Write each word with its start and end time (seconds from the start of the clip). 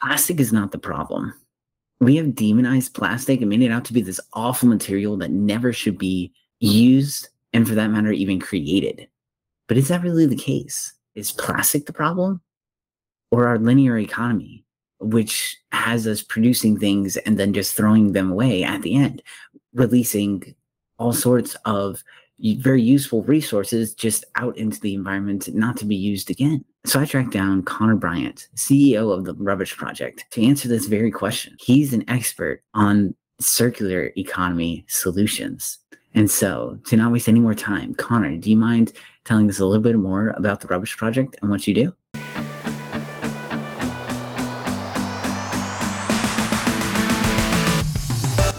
plastic 0.00 0.40
is 0.40 0.52
not 0.52 0.72
the 0.72 0.78
problem. 0.78 1.34
We 2.00 2.16
have 2.16 2.34
demonized 2.34 2.94
plastic 2.94 3.40
and 3.40 3.48
made 3.48 3.62
it 3.62 3.70
out 3.70 3.84
to 3.86 3.92
be 3.92 4.02
this 4.02 4.20
awful 4.34 4.68
material 4.68 5.16
that 5.18 5.30
never 5.30 5.72
should 5.72 5.98
be 5.98 6.32
used 6.60 7.28
and, 7.52 7.66
for 7.66 7.74
that 7.74 7.88
matter, 7.88 8.12
even 8.12 8.38
created. 8.40 9.08
But 9.68 9.76
is 9.76 9.88
that 9.88 10.02
really 10.02 10.26
the 10.26 10.36
case? 10.36 10.92
Is 11.14 11.32
plastic 11.32 11.86
the 11.86 11.92
problem? 11.92 12.42
Or 13.30 13.48
our 13.48 13.58
linear 13.58 13.98
economy, 13.98 14.64
which 15.00 15.56
has 15.72 16.06
us 16.06 16.22
producing 16.22 16.78
things 16.78 17.16
and 17.16 17.38
then 17.38 17.52
just 17.52 17.74
throwing 17.74 18.12
them 18.12 18.30
away 18.30 18.62
at 18.62 18.82
the 18.82 18.94
end, 18.94 19.22
releasing 19.72 20.54
all 20.98 21.12
sorts 21.12 21.56
of 21.64 22.02
very 22.38 22.82
useful 22.82 23.22
resources 23.22 23.94
just 23.94 24.24
out 24.34 24.56
into 24.58 24.78
the 24.80 24.94
environment, 24.94 25.48
not 25.54 25.76
to 25.78 25.86
be 25.86 25.96
used 25.96 26.30
again. 26.30 26.64
So 26.86 27.00
I 27.00 27.04
tracked 27.04 27.32
down 27.32 27.64
Connor 27.64 27.96
Bryant, 27.96 28.46
CEO 28.54 29.12
of 29.12 29.24
the 29.24 29.34
Rubbish 29.34 29.76
Project, 29.76 30.24
to 30.30 30.46
answer 30.46 30.68
this 30.68 30.86
very 30.86 31.10
question. 31.10 31.56
He's 31.58 31.92
an 31.92 32.08
expert 32.08 32.62
on 32.74 33.12
circular 33.40 34.12
economy 34.16 34.84
solutions. 34.86 35.78
And 36.14 36.30
so, 36.30 36.78
to 36.86 36.96
not 36.96 37.10
waste 37.10 37.28
any 37.28 37.40
more 37.40 37.56
time, 37.56 37.92
Connor, 37.94 38.36
do 38.36 38.48
you 38.48 38.56
mind 38.56 38.92
telling 39.24 39.50
us 39.50 39.58
a 39.58 39.66
little 39.66 39.82
bit 39.82 39.96
more 39.96 40.28
about 40.36 40.60
the 40.60 40.68
Rubbish 40.68 40.96
Project 40.96 41.36
and 41.42 41.50
what 41.50 41.66
you 41.66 41.74
do? 41.74 41.92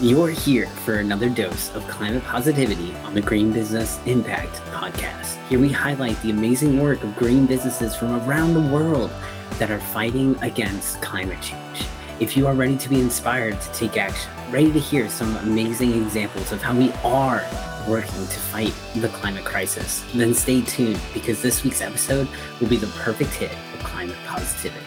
You're 0.02 0.28
here 0.28 0.66
for 0.84 0.98
another 0.98 1.30
dose 1.30 1.74
of 1.74 1.88
climate 1.88 2.22
positivity 2.24 2.94
on 3.04 3.14
the 3.14 3.22
Green 3.22 3.52
Business 3.52 3.98
Impact 4.04 4.56
Podcast. 4.70 5.37
Here 5.48 5.58
we 5.58 5.72
highlight 5.72 6.20
the 6.20 6.28
amazing 6.28 6.78
work 6.78 7.02
of 7.02 7.16
green 7.16 7.46
businesses 7.46 7.96
from 7.96 8.20
around 8.28 8.52
the 8.52 8.60
world 8.60 9.10
that 9.58 9.70
are 9.70 9.80
fighting 9.80 10.36
against 10.42 11.00
climate 11.00 11.40
change. 11.40 11.86
If 12.20 12.36
you 12.36 12.46
are 12.46 12.52
ready 12.52 12.76
to 12.76 12.88
be 12.90 13.00
inspired 13.00 13.58
to 13.58 13.72
take 13.72 13.96
action, 13.96 14.30
ready 14.50 14.70
to 14.70 14.78
hear 14.78 15.08
some 15.08 15.34
amazing 15.38 16.02
examples 16.02 16.52
of 16.52 16.60
how 16.60 16.76
we 16.76 16.92
are 17.02 17.42
working 17.88 18.26
to 18.26 18.38
fight 18.38 18.74
the 18.96 19.08
climate 19.08 19.46
crisis, 19.46 20.04
then 20.14 20.34
stay 20.34 20.60
tuned 20.60 21.00
because 21.14 21.40
this 21.40 21.64
week's 21.64 21.80
episode 21.80 22.28
will 22.60 22.68
be 22.68 22.76
the 22.76 22.86
perfect 22.88 23.30
hit 23.30 23.52
of 23.72 23.78
climate 23.78 24.18
positivity. 24.26 24.84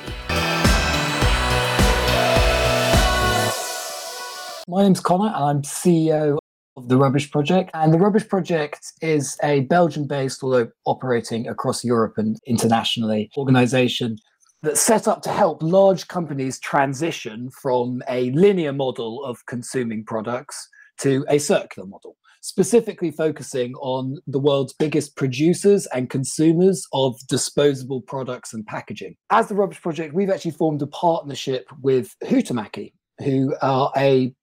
My 4.68 4.84
name's 4.84 5.00
Connor, 5.00 5.34
and 5.34 5.44
I'm 5.44 5.62
CEO 5.64 6.38
of 6.82 6.90
the 6.90 6.98
Rubbish 6.98 7.30
Project. 7.32 7.72
And 7.74 7.94
the 7.94 8.00
Rubbish 8.00 8.28
Project 8.28 8.94
is 9.02 9.38
a 9.44 9.62
Belgian 9.62 10.08
based, 10.08 10.44
although 10.44 10.70
operating 10.86 11.48
across 11.48 11.84
Europe 11.84 12.16
and 12.18 12.38
internationally, 12.46 13.30
organization 13.38 14.18
that's 14.64 14.82
set 14.82 15.08
up 15.08 15.22
to 15.24 15.32
help 15.32 15.62
large 15.62 16.08
companies 16.08 16.60
transition 16.60 17.50
from 17.62 18.02
a 18.08 18.32
linear 18.32 18.74
model 18.74 19.24
of 19.24 19.46
consuming 19.48 20.04
products 20.06 20.68
to 21.00 21.26
a 21.30 21.40
circular 21.40 21.88
model, 21.88 22.16
specifically 22.42 23.10
focusing 23.10 23.74
on 23.76 24.18
the 24.28 24.40
world's 24.40 24.74
biggest 24.74 25.16
producers 25.16 25.88
and 25.88 26.10
consumers 26.10 26.86
of 26.94 27.16
disposable 27.28 28.02
products 28.02 28.54
and 28.54 28.66
packaging. 28.68 29.16
As 29.32 29.48
the 29.48 29.56
Rubbish 29.56 29.82
Project, 29.82 30.14
we've 30.14 30.30
actually 30.30 30.52
formed 30.52 30.82
a 30.82 30.88
partnership 30.88 31.66
with 31.82 32.16
Huhtamäki, 32.24 32.94
who 33.20 33.56
are 33.62 33.92
a 33.98 34.34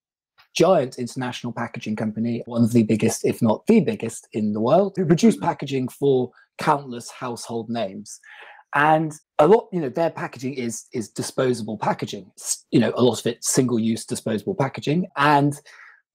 giant 0.54 0.98
international 0.98 1.52
packaging 1.52 1.96
company, 1.96 2.42
one 2.46 2.64
of 2.64 2.72
the 2.72 2.82
biggest, 2.82 3.24
if 3.24 3.40
not 3.40 3.66
the 3.66 3.80
biggest 3.80 4.28
in 4.32 4.52
the 4.52 4.60
world, 4.60 4.94
who 4.96 5.06
produce 5.06 5.36
packaging 5.36 5.88
for 5.88 6.30
countless 6.58 7.10
household 7.10 7.70
names. 7.70 8.20
And 8.74 9.12
a 9.38 9.46
lot, 9.46 9.68
you 9.72 9.80
know, 9.80 9.88
their 9.88 10.10
packaging 10.10 10.54
is 10.54 10.86
is 10.92 11.08
disposable 11.08 11.78
packaging. 11.78 12.30
You 12.70 12.80
know, 12.80 12.92
a 12.96 13.02
lot 13.02 13.20
of 13.20 13.26
it 13.26 13.42
single-use 13.42 14.04
disposable 14.04 14.54
packaging. 14.54 15.06
And 15.16 15.58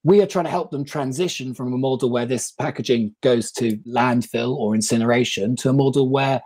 we 0.04 0.22
are 0.22 0.28
trying 0.28 0.45
to 0.45 0.52
help 0.52 0.70
them 0.70 0.86
transition 0.86 1.54
from 1.54 1.73
a 1.73 1.78
model 1.78 2.11
where 2.11 2.26
this 2.26 2.52
packaging 2.52 3.16
goes 3.23 3.52
to 3.54 3.78
landfill 3.88 4.55
or 4.55 4.76
incineration 4.76 5.55
to 5.58 5.70
a 5.70 5.73
model 5.73 6.10
where 6.10 6.42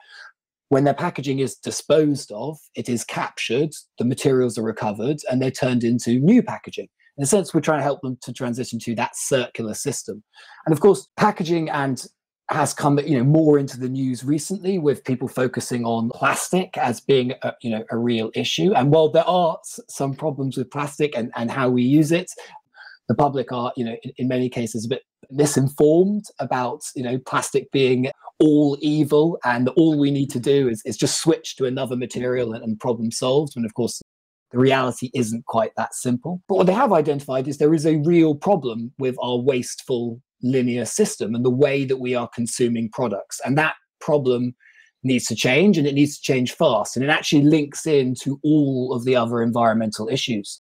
when 0.70 0.84
their 0.84 0.94
packaging 0.94 1.40
is 1.40 1.56
disposed 1.56 2.32
of, 2.32 2.58
it 2.76 2.90
is 2.90 3.04
captured, 3.04 3.74
the 3.98 4.06
materials 4.06 4.58
are 4.58 4.64
recovered, 4.64 5.18
and 5.30 5.42
they're 5.42 5.50
turned 5.50 5.84
into 5.84 6.20
new 6.20 6.44
packaging 6.44 6.90
in 7.18 7.24
a 7.24 7.28
sense, 7.28 7.54
we're 7.54 7.62
trying 7.62 7.80
to 7.80 7.84
help 7.84 8.02
them 8.02 8.18
to 8.22 8.32
transition 8.32 8.80
to 8.80 8.96
that 8.96 9.16
circular 9.16 9.74
system. 9.74 10.24
And 10.66 10.74
of 10.74 10.80
course, 10.80 11.08
packaging 11.18 11.70
and 11.70 12.06
has 12.50 12.74
come 12.74 12.98
you 13.00 13.18
know 13.18 13.24
more 13.24 13.60
into 13.60 13.78
the 13.78 13.90
news 13.90 14.24
recently 14.24 14.80
with 14.80 15.04
people 15.04 15.28
focusing 15.28 15.84
on 15.84 16.10
plastic 16.14 16.78
as 16.78 17.02
being 17.02 17.34
a, 17.42 17.54
you 17.62 17.70
know 17.70 17.84
a 17.92 17.98
real 17.98 18.32
issue 18.36 18.74
and 18.74 18.90
while 18.90 19.10
there 19.10 19.28
are 19.28 19.58
s- 19.60 19.82
some 19.90 20.14
problems 20.14 20.56
with 20.58 20.72
plastic 20.72 21.18
and, 21.18 21.30
and 21.36 21.52
how 21.52 21.70
we 21.70 21.84
use 21.84 22.12
it 22.12 22.32
the 23.10 23.16
public 23.16 23.52
are 23.52 23.74
you 23.76 23.84
know 23.84 23.98
in, 24.04 24.14
in 24.18 24.28
many 24.30 24.48
cases 24.48 24.86
a 24.86 24.88
bit 24.88 25.04
misinformed 25.30 26.24
about 26.40 26.82
you 26.96 27.04
know 27.04 27.18
plastic 27.26 27.70
being 27.72 28.10
all 28.40 28.78
evil 28.80 29.38
and 29.44 29.68
all 29.70 30.00
we 30.00 30.10
need 30.10 30.30
to 30.30 30.40
do 30.40 30.70
is, 30.70 30.82
is 30.86 30.96
just 30.96 31.22
switch 31.22 31.58
to 31.58 31.66
another 31.66 31.98
material 31.98 32.54
and, 32.54 32.64
and 32.64 32.80
problem 32.80 33.12
solved 33.12 33.58
and 33.58 33.66
of 33.66 33.74
course 33.74 34.02
the 34.52 34.60
reality 34.60 35.10
isn't 35.14 35.46
quite 35.46 35.72
that 35.78 35.94
simple. 35.94 36.42
But 36.48 36.56
what 36.56 36.68
they 36.68 36.74
have 36.74 36.94
identified 36.94 37.48
is 37.48 37.58
there 37.58 37.74
is 37.74 37.86
a 37.86 37.98
real 37.98 38.36
problem 38.36 38.92
with 38.98 39.16
our 39.22 39.38
wasteful 39.38 40.22
linear 40.42 40.86
system 40.86 41.36
and 41.36 41.44
the 41.44 41.50
way 41.50 41.86
that 41.86 41.98
we 41.98 42.16
are 42.16 42.30
consuming 42.34 42.90
products. 42.92 43.42
And 43.44 43.58
that 43.58 43.76
problem 44.00 44.56
needs 45.04 45.26
to 45.26 45.36
change 45.36 45.78
and 45.78 45.88
it 45.88 45.96
needs 45.96 46.18
to 46.18 46.22
change 46.22 46.54
fast. 46.54 46.96
And 46.96 47.04
it 47.04 47.10
actually 47.10 47.44
links 47.44 47.86
into 47.86 48.40
all 48.44 48.94
of 48.94 49.06
the 49.06 49.16
other 49.16 49.42
environmental 49.42 50.08
issues. 50.10 50.62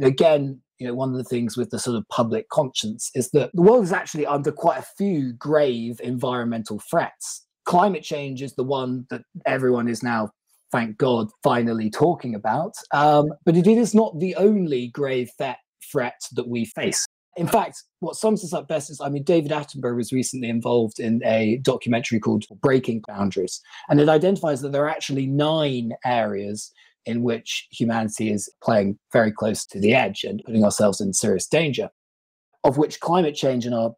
again, 0.00 0.60
you 0.78 0.88
know, 0.88 0.94
one 0.94 1.10
of 1.10 1.16
the 1.16 1.24
things 1.24 1.56
with 1.56 1.70
the 1.70 1.78
sort 1.78 1.96
of 1.96 2.04
public 2.08 2.48
conscience 2.48 3.10
is 3.14 3.30
that 3.30 3.50
the 3.54 3.62
world 3.62 3.84
is 3.84 3.92
actually 3.92 4.26
under 4.26 4.50
quite 4.50 4.78
a 4.78 4.86
few 4.98 5.32
grave 5.34 6.00
environmental 6.02 6.80
threats. 6.90 7.46
Climate 7.64 8.02
change 8.02 8.42
is 8.42 8.54
the 8.56 8.64
one 8.64 9.06
that 9.08 9.22
everyone 9.46 9.86
is 9.88 10.02
now 10.02 10.30
thank 10.72 10.96
God, 10.98 11.28
finally 11.42 11.90
talking 11.90 12.34
about. 12.34 12.74
Um, 12.92 13.28
but 13.44 13.56
it 13.56 13.66
is 13.66 13.94
not 13.94 14.18
the 14.18 14.34
only 14.36 14.88
grave 14.88 15.30
th- 15.38 15.56
threat 15.90 16.20
that 16.32 16.48
we 16.48 16.64
face. 16.64 17.04
In 17.36 17.48
fact, 17.48 17.82
what 17.98 18.14
sums 18.14 18.42
this 18.42 18.52
up 18.52 18.68
best 18.68 18.90
is 18.90 19.00
I 19.00 19.08
mean, 19.08 19.24
David 19.24 19.50
Attenborough 19.50 19.96
was 19.96 20.12
recently 20.12 20.48
involved 20.48 21.00
in 21.00 21.20
a 21.24 21.58
documentary 21.62 22.20
called 22.20 22.44
Breaking 22.60 23.02
Boundaries, 23.08 23.60
and 23.88 24.00
it 24.00 24.08
identifies 24.08 24.60
that 24.60 24.70
there 24.72 24.84
are 24.84 24.90
actually 24.90 25.26
nine 25.26 25.92
areas 26.04 26.72
in 27.06 27.22
which 27.22 27.66
humanity 27.70 28.30
is 28.30 28.48
playing 28.62 28.98
very 29.12 29.32
close 29.32 29.66
to 29.66 29.80
the 29.80 29.94
edge 29.94 30.24
and 30.24 30.42
putting 30.44 30.64
ourselves 30.64 31.00
in 31.00 31.12
serious 31.12 31.46
danger, 31.46 31.90
of 32.62 32.78
which 32.78 33.00
climate 33.00 33.34
change 33.34 33.66
and 33.66 33.74
our, 33.74 33.92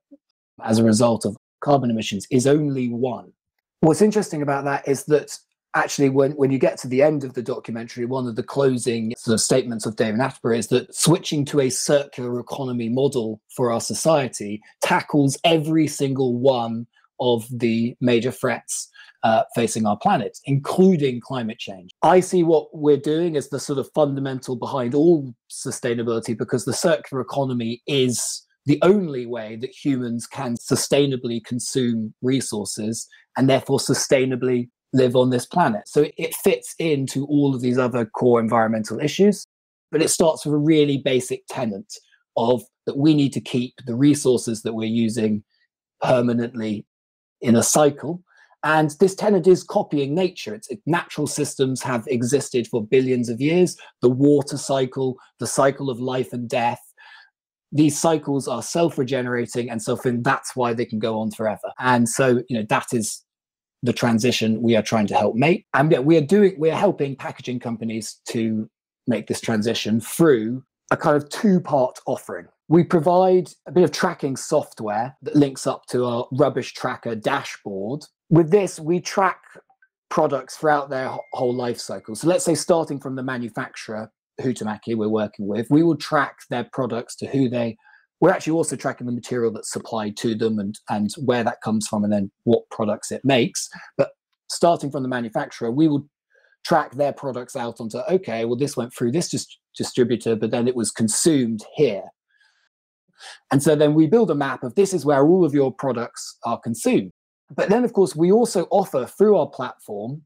as 0.65 0.79
a 0.79 0.85
result 0.85 1.25
of 1.25 1.37
carbon 1.61 1.91
emissions, 1.91 2.27
is 2.31 2.47
only 2.47 2.89
one. 2.89 3.33
What's 3.81 4.03
interesting 4.03 4.43
about 4.43 4.65
that 4.65 4.89
is 4.89 5.05
that 5.05 5.39
actually 5.77 6.09
when, 6.09 6.33
when 6.33 6.51
you 6.51 6.59
get 6.59 6.79
to 6.79 6.89
the 6.89 7.03
end 7.03 7.23
of 7.23 7.35
the 7.35 7.43
documentary 7.43 8.05
one 8.05 8.27
of 8.27 8.35
the 8.35 8.43
closing 8.43 9.13
sort 9.17 9.35
of 9.35 9.41
statements 9.41 9.87
of 9.87 9.95
david 9.97 10.19
attenborough 10.21 10.59
is 10.59 10.69
that 10.69 10.93
switching 10.95 11.45
to 11.45 11.61
a 11.61 11.71
circular 11.71 12.41
economy 12.41 12.89
model 12.89 13.41
for 13.55 13.71
our 13.71 13.81
society 13.81 14.61
tackles 14.83 15.39
every 15.45 15.87
single 15.87 16.39
one 16.39 16.87
of 17.21 17.47
the 17.51 17.97
major 18.01 18.31
threats 18.31 18.91
uh, 19.23 19.43
facing 19.55 19.87
our 19.87 19.97
planet, 19.97 20.39
including 20.45 21.21
climate 21.21 21.59
change. 21.59 21.91
I 22.03 22.21
see 22.21 22.45
what 22.45 22.69
we're 22.73 22.97
doing 22.97 23.37
as 23.37 23.49
the 23.49 23.59
sort 23.59 23.79
of 23.79 23.91
fundamental 23.93 24.55
behind 24.55 24.95
all 24.95 25.35
sustainability 25.51 26.37
because 26.37 26.65
the 26.65 26.73
circular 26.73 27.23
economy 27.23 27.83
is 27.87 28.47
the 28.67 28.79
only 28.83 29.27
way 29.27 29.57
that 29.57 29.71
humans 29.71 30.27
can 30.27 30.57
sustainably 30.57 31.43
consume 31.45 32.15
resources 32.23 33.09
and 33.37 33.49
therefore 33.49 33.79
sustainably 33.79 34.69
live 34.97 35.15
on 35.15 35.31
this 35.31 35.47
planet. 35.47 35.83
So 35.87 36.07
it 36.17 36.35
fits 36.35 36.75
into 36.79 37.27
all 37.27 37.55
of 37.55 37.61
these 37.61 37.79
other 37.79 38.07
core 38.07 38.41
environmental 38.41 38.99
issues, 39.01 39.47
but 39.93 40.03
it 40.03 40.11
starts 40.11 40.45
with 40.45 40.55
a 40.55 40.59
really 40.59 40.99
basic 40.99 41.43
tenet 41.49 41.93
of 42.37 42.63
that 42.87 42.97
we 42.97 43.15
need 43.15 43.33
to 43.33 43.41
keep 43.41 43.75
the 43.87 43.95
resources 43.95 44.63
that 44.63 44.75
we're 44.75 44.89
using 44.89 45.43
permanently 46.03 46.85
in 47.41 47.57
a 47.57 47.63
cycle. 47.63 48.23
And 48.63 48.91
this 49.01 49.15
tenet 49.15 49.47
is 49.47 49.63
copying 49.63 50.15
nature. 50.15 50.55
It's 50.55 50.69
it, 50.69 50.81
natural 50.87 51.27
systems 51.27 51.83
have 51.83 52.05
existed 52.09 52.67
for 52.67 52.85
billions 52.85 53.29
of 53.29 53.41
years. 53.41 53.77
The 54.03 54.11
water 54.11 54.59
cycle, 54.59 55.17
the 55.39 55.47
cycle 55.47 55.89
of 55.89 56.01
life 56.01 56.33
and 56.33 56.49
death. 56.49 56.81
These 57.73 57.99
cycles 57.99 58.49
are 58.49 58.63
self-regenerating, 58.63 59.71
and 59.71 59.83
so 59.83 59.97
that's 60.03 60.55
why 60.55 60.73
they 60.73 60.85
can 60.85 60.99
go 60.99 61.21
on 61.21 61.31
forever. 61.33 61.73
And 61.79 62.09
so, 62.09 62.43
you 62.49 62.57
know, 62.59 62.65
that 62.69 62.87
is 62.93 63.23
the 63.87 63.93
transition 63.93 64.61
we 64.61 64.77
are 64.77 64.83
trying 64.83 65.07
to 65.07 65.15
help 65.15 65.35
make. 65.35 65.65
And 65.75 65.97
we 66.05 66.17
are 66.17 66.23
doing, 66.23 66.55
we 66.59 66.71
are 66.71 66.79
helping 66.79 67.17
packaging 67.17 67.61
companies 67.61 68.21
to 68.29 68.69
make 69.07 69.27
this 69.27 69.41
transition 69.41 70.01
through 70.01 70.63
a 70.91 70.97
kind 70.97 71.17
of 71.17 71.29
two 71.29 71.61
part 71.61 71.99
offering. 72.07 72.47
We 72.69 72.83
provide 72.85 73.51
a 73.67 73.73
bit 73.73 73.85
of 73.85 73.93
tracking 73.93 74.37
software 74.37 75.17
that 75.23 75.37
links 75.37 75.67
up 75.67 75.87
to 75.87 76.05
our 76.05 76.27
rubbish 76.33 76.75
tracker 76.75 77.15
dashboard. 77.15 78.05
With 78.29 78.51
this, 78.51 78.81
we 78.81 79.01
track 79.01 79.41
products 80.11 80.57
throughout 80.57 80.91
their 80.91 81.11
whole 81.33 81.55
life 81.55 81.79
cycle. 81.79 82.15
So 82.15 82.29
let's 82.29 82.45
say 82.45 82.55
starting 82.55 83.01
from 83.01 83.15
the 83.17 83.23
manufacturer, 83.23 84.11
Huhtamaki 84.41 84.97
we're 84.97 85.09
working 85.09 85.47
with, 85.47 85.69
we 85.71 85.83
will 85.83 85.97
track 85.97 86.39
their 86.51 86.65
products 86.73 87.17
to 87.17 87.27
who 87.27 87.49
they 87.49 87.77
we're 88.21 88.31
actually 88.31 88.55
also 88.55 88.77
tracking 88.77 89.07
the 89.07 89.13
material 89.13 89.53
that's 89.53 89.73
supplied 89.73 90.17
to 90.19 90.35
them 90.35 90.59
and 90.59 90.79
and 90.89 91.13
where 91.25 91.45
that 91.45 91.61
comes 91.61 91.87
from 91.87 92.05
and 92.05 92.13
then 92.13 92.31
what 92.45 92.69
products 92.71 93.11
it 93.11 93.25
makes. 93.25 93.69
But 93.97 94.11
starting 94.51 94.91
from 94.91 95.03
the 95.03 95.09
manufacturer, 95.09 95.71
we 95.71 95.89
will 95.89 96.09
track 96.65 96.93
their 96.95 97.13
products 97.13 97.57
out 97.57 97.81
onto 97.81 97.99
okay, 98.09 98.45
well 98.45 98.57
this 98.57 98.77
went 98.77 98.95
through 98.95 99.13
this 99.13 99.29
dis- 99.29 99.59
distributor, 99.77 100.37
but 100.37 100.51
then 100.51 100.67
it 100.67 100.77
was 100.77 100.91
consumed 100.91 101.65
here. 101.75 102.05
And 103.51 103.63
so 103.63 103.75
then 103.75 103.95
we 103.95 104.07
build 104.07 104.31
a 104.31 104.35
map 104.35 104.63
of 104.63 104.75
this 104.75 104.93
is 104.93 105.05
where 105.05 105.27
all 105.27 105.45
of 105.45 105.55
your 105.55 105.73
products 105.73 106.37
are 106.45 106.59
consumed. 106.59 107.13
But 107.55 107.69
then, 107.69 107.85
of 107.85 107.93
course, 107.93 108.17
we 108.17 108.33
also 108.33 108.67
offer 108.71 109.07
through 109.07 109.37
our 109.37 109.47
platform 109.47 110.23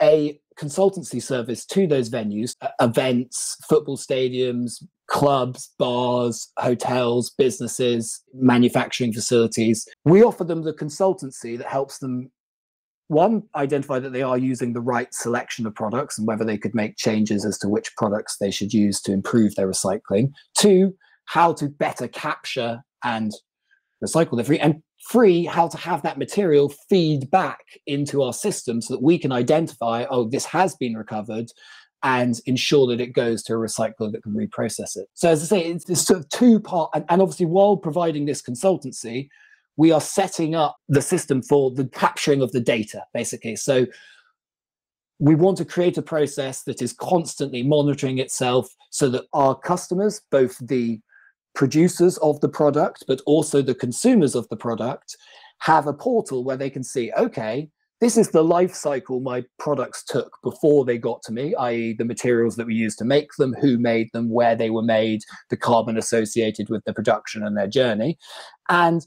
a 0.00 0.38
consultancy 0.58 1.22
service 1.22 1.64
to 1.66 1.86
those 1.86 2.10
venues, 2.10 2.54
uh, 2.60 2.68
events, 2.80 3.56
football 3.68 3.96
stadiums, 3.96 4.82
clubs, 5.12 5.70
bars, 5.78 6.50
hotels, 6.58 7.30
businesses, 7.36 8.22
manufacturing 8.34 9.12
facilities. 9.12 9.86
We 10.06 10.24
offer 10.24 10.42
them 10.42 10.62
the 10.62 10.72
consultancy 10.72 11.58
that 11.58 11.66
helps 11.66 11.98
them 11.98 12.32
one 13.08 13.42
identify 13.54 13.98
that 13.98 14.14
they 14.14 14.22
are 14.22 14.38
using 14.38 14.72
the 14.72 14.80
right 14.80 15.12
selection 15.12 15.66
of 15.66 15.74
products 15.74 16.18
and 16.18 16.26
whether 16.26 16.44
they 16.44 16.56
could 16.56 16.74
make 16.74 16.96
changes 16.96 17.44
as 17.44 17.58
to 17.58 17.68
which 17.68 17.94
products 17.96 18.38
they 18.40 18.50
should 18.50 18.72
use 18.72 19.02
to 19.02 19.12
improve 19.12 19.54
their 19.54 19.68
recycling 19.68 20.30
two 20.56 20.94
how 21.26 21.52
to 21.52 21.68
better 21.68 22.08
capture 22.08 22.80
and 23.04 23.32
recycle 24.02 24.36
the 24.38 24.44
free 24.44 24.58
and 24.60 24.82
free 25.10 25.44
how 25.44 25.68
to 25.68 25.76
have 25.76 26.00
that 26.02 26.16
material 26.16 26.72
feed 26.88 27.30
back 27.30 27.60
into 27.86 28.22
our 28.22 28.32
system 28.32 28.80
so 28.80 28.94
that 28.94 29.02
we 29.02 29.18
can 29.18 29.32
identify 29.32 30.06
oh 30.08 30.26
this 30.28 30.46
has 30.46 30.74
been 30.76 30.94
recovered 30.94 31.48
and 32.02 32.40
ensure 32.46 32.86
that 32.88 33.00
it 33.00 33.12
goes 33.12 33.42
to 33.44 33.54
a 33.54 33.56
recycler 33.56 34.10
that 34.10 34.22
can 34.22 34.32
reprocess 34.32 34.96
it. 34.96 35.06
So 35.14 35.28
as 35.28 35.42
i 35.42 35.46
say 35.46 35.64
it's 35.64 35.84
this 35.84 36.04
sort 36.04 36.20
of 36.20 36.28
two 36.28 36.60
part 36.60 36.90
and, 36.94 37.04
and 37.08 37.22
obviously 37.22 37.46
while 37.46 37.76
providing 37.76 38.24
this 38.24 38.42
consultancy 38.42 39.28
we 39.76 39.90
are 39.90 40.00
setting 40.00 40.54
up 40.54 40.76
the 40.88 41.00
system 41.00 41.42
for 41.42 41.70
the 41.70 41.86
capturing 41.88 42.42
of 42.42 42.52
the 42.52 42.60
data 42.60 43.04
basically. 43.14 43.56
So 43.56 43.86
we 45.18 45.34
want 45.34 45.56
to 45.58 45.64
create 45.64 45.96
a 45.96 46.02
process 46.02 46.64
that 46.64 46.82
is 46.82 46.92
constantly 46.92 47.62
monitoring 47.62 48.18
itself 48.18 48.74
so 48.90 49.08
that 49.10 49.24
our 49.32 49.54
customers 49.54 50.20
both 50.30 50.58
the 50.66 51.00
producers 51.54 52.18
of 52.18 52.40
the 52.40 52.48
product, 52.48 53.04
but 53.06 53.20
also 53.26 53.62
the 53.62 53.74
consumers 53.74 54.34
of 54.34 54.48
the 54.48 54.56
product, 54.56 55.16
have 55.58 55.86
a 55.86 55.92
portal 55.92 56.42
where 56.42 56.56
they 56.56 56.70
can 56.70 56.82
see, 56.82 57.12
okay, 57.16 57.68
this 58.02 58.16
is 58.16 58.30
the 58.30 58.42
life 58.42 58.74
cycle 58.74 59.20
my 59.20 59.44
products 59.60 60.02
took 60.02 60.36
before 60.42 60.84
they 60.84 60.98
got 60.98 61.22
to 61.22 61.32
me, 61.32 61.54
i.e., 61.54 61.94
the 61.96 62.04
materials 62.04 62.56
that 62.56 62.66
we 62.66 62.74
used 62.74 62.98
to 62.98 63.04
make 63.04 63.28
them, 63.38 63.54
who 63.60 63.78
made 63.78 64.08
them, 64.12 64.28
where 64.28 64.56
they 64.56 64.70
were 64.70 64.82
made, 64.82 65.20
the 65.50 65.56
carbon 65.56 65.96
associated 65.96 66.68
with 66.68 66.82
the 66.84 66.92
production 66.92 67.44
and 67.44 67.56
their 67.56 67.68
journey. 67.68 68.18
And 68.68 69.06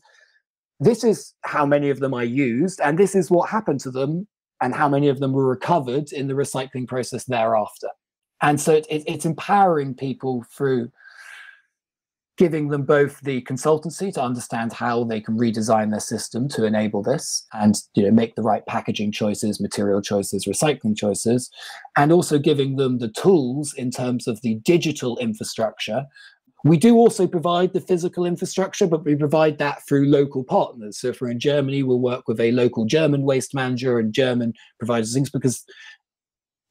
this 0.80 1.04
is 1.04 1.34
how 1.42 1.66
many 1.66 1.90
of 1.90 2.00
them 2.00 2.14
I 2.14 2.24
used, 2.24 2.80
and 2.80 2.98
this 2.98 3.16
is 3.16 3.30
what 3.30 3.50
happened 3.50 3.82
to 3.82 3.92
them, 3.92 4.30
and 4.62 4.74
how 4.74 4.88
many 4.88 5.10
of 5.10 5.20
them 5.20 5.34
were 5.34 5.46
recovered 5.46 6.14
in 6.14 6.30
the 6.30 6.34
recycling 6.34 6.88
process 6.88 7.26
thereafter. 7.26 7.90
And 8.42 8.62
so 8.62 8.76
it, 8.76 8.88
it, 8.90 9.04
it's 9.08 9.26
empowering 9.26 9.96
people 9.96 10.46
through 10.56 10.90
giving 12.38 12.68
them 12.68 12.84
both 12.84 13.22
the 13.22 13.42
consultancy 13.44 14.14
to 14.14 14.22
understand 14.22 14.74
how 14.74 15.04
they 15.04 15.22
can 15.22 15.38
redesign 15.38 15.92
their 15.92 16.00
system 16.00 16.50
to 16.50 16.66
enable 16.66 17.02
this 17.02 17.46
and 17.54 17.76
you 17.94 18.04
know 18.04 18.12
make 18.12 18.36
the 18.36 18.42
right 18.42 18.66
packaging 18.66 19.12
choices 19.12 19.62
material 19.62 20.02
choices 20.02 20.46
recycling 20.46 20.98
choices 20.98 21.50
and 21.98 22.12
also 22.12 22.38
giving 22.38 22.76
them 22.76 23.00
the 23.00 23.10
tools 23.10 23.74
in 23.74 23.90
terms 23.90 24.28
of 24.28 24.42
the 24.42 24.56
digital 24.56 25.18
infrastructure. 25.18 26.06
We 26.66 26.78
do 26.78 26.96
also 26.96 27.28
provide 27.28 27.74
the 27.74 27.82
physical 27.82 28.26
infrastructure 28.26 28.88
but 28.88 29.06
we 29.06 29.16
provide 29.16 29.58
that 29.60 29.88
through 29.88 30.08
local 30.08 30.44
partners. 30.44 31.00
So 31.00 31.10
if 31.10 31.22
we're 31.22 31.30
in 31.30 31.40
germany 31.40 31.84
we'll 31.84 32.00
work 32.00 32.28
with 32.28 32.40
a 32.40 32.52
local 32.52 32.86
german 32.86 33.22
waste 33.24 33.54
manager 33.54 33.98
and 33.98 34.14
german 34.14 34.54
providers 34.78 35.14
things 35.14 35.30
because 35.30 35.64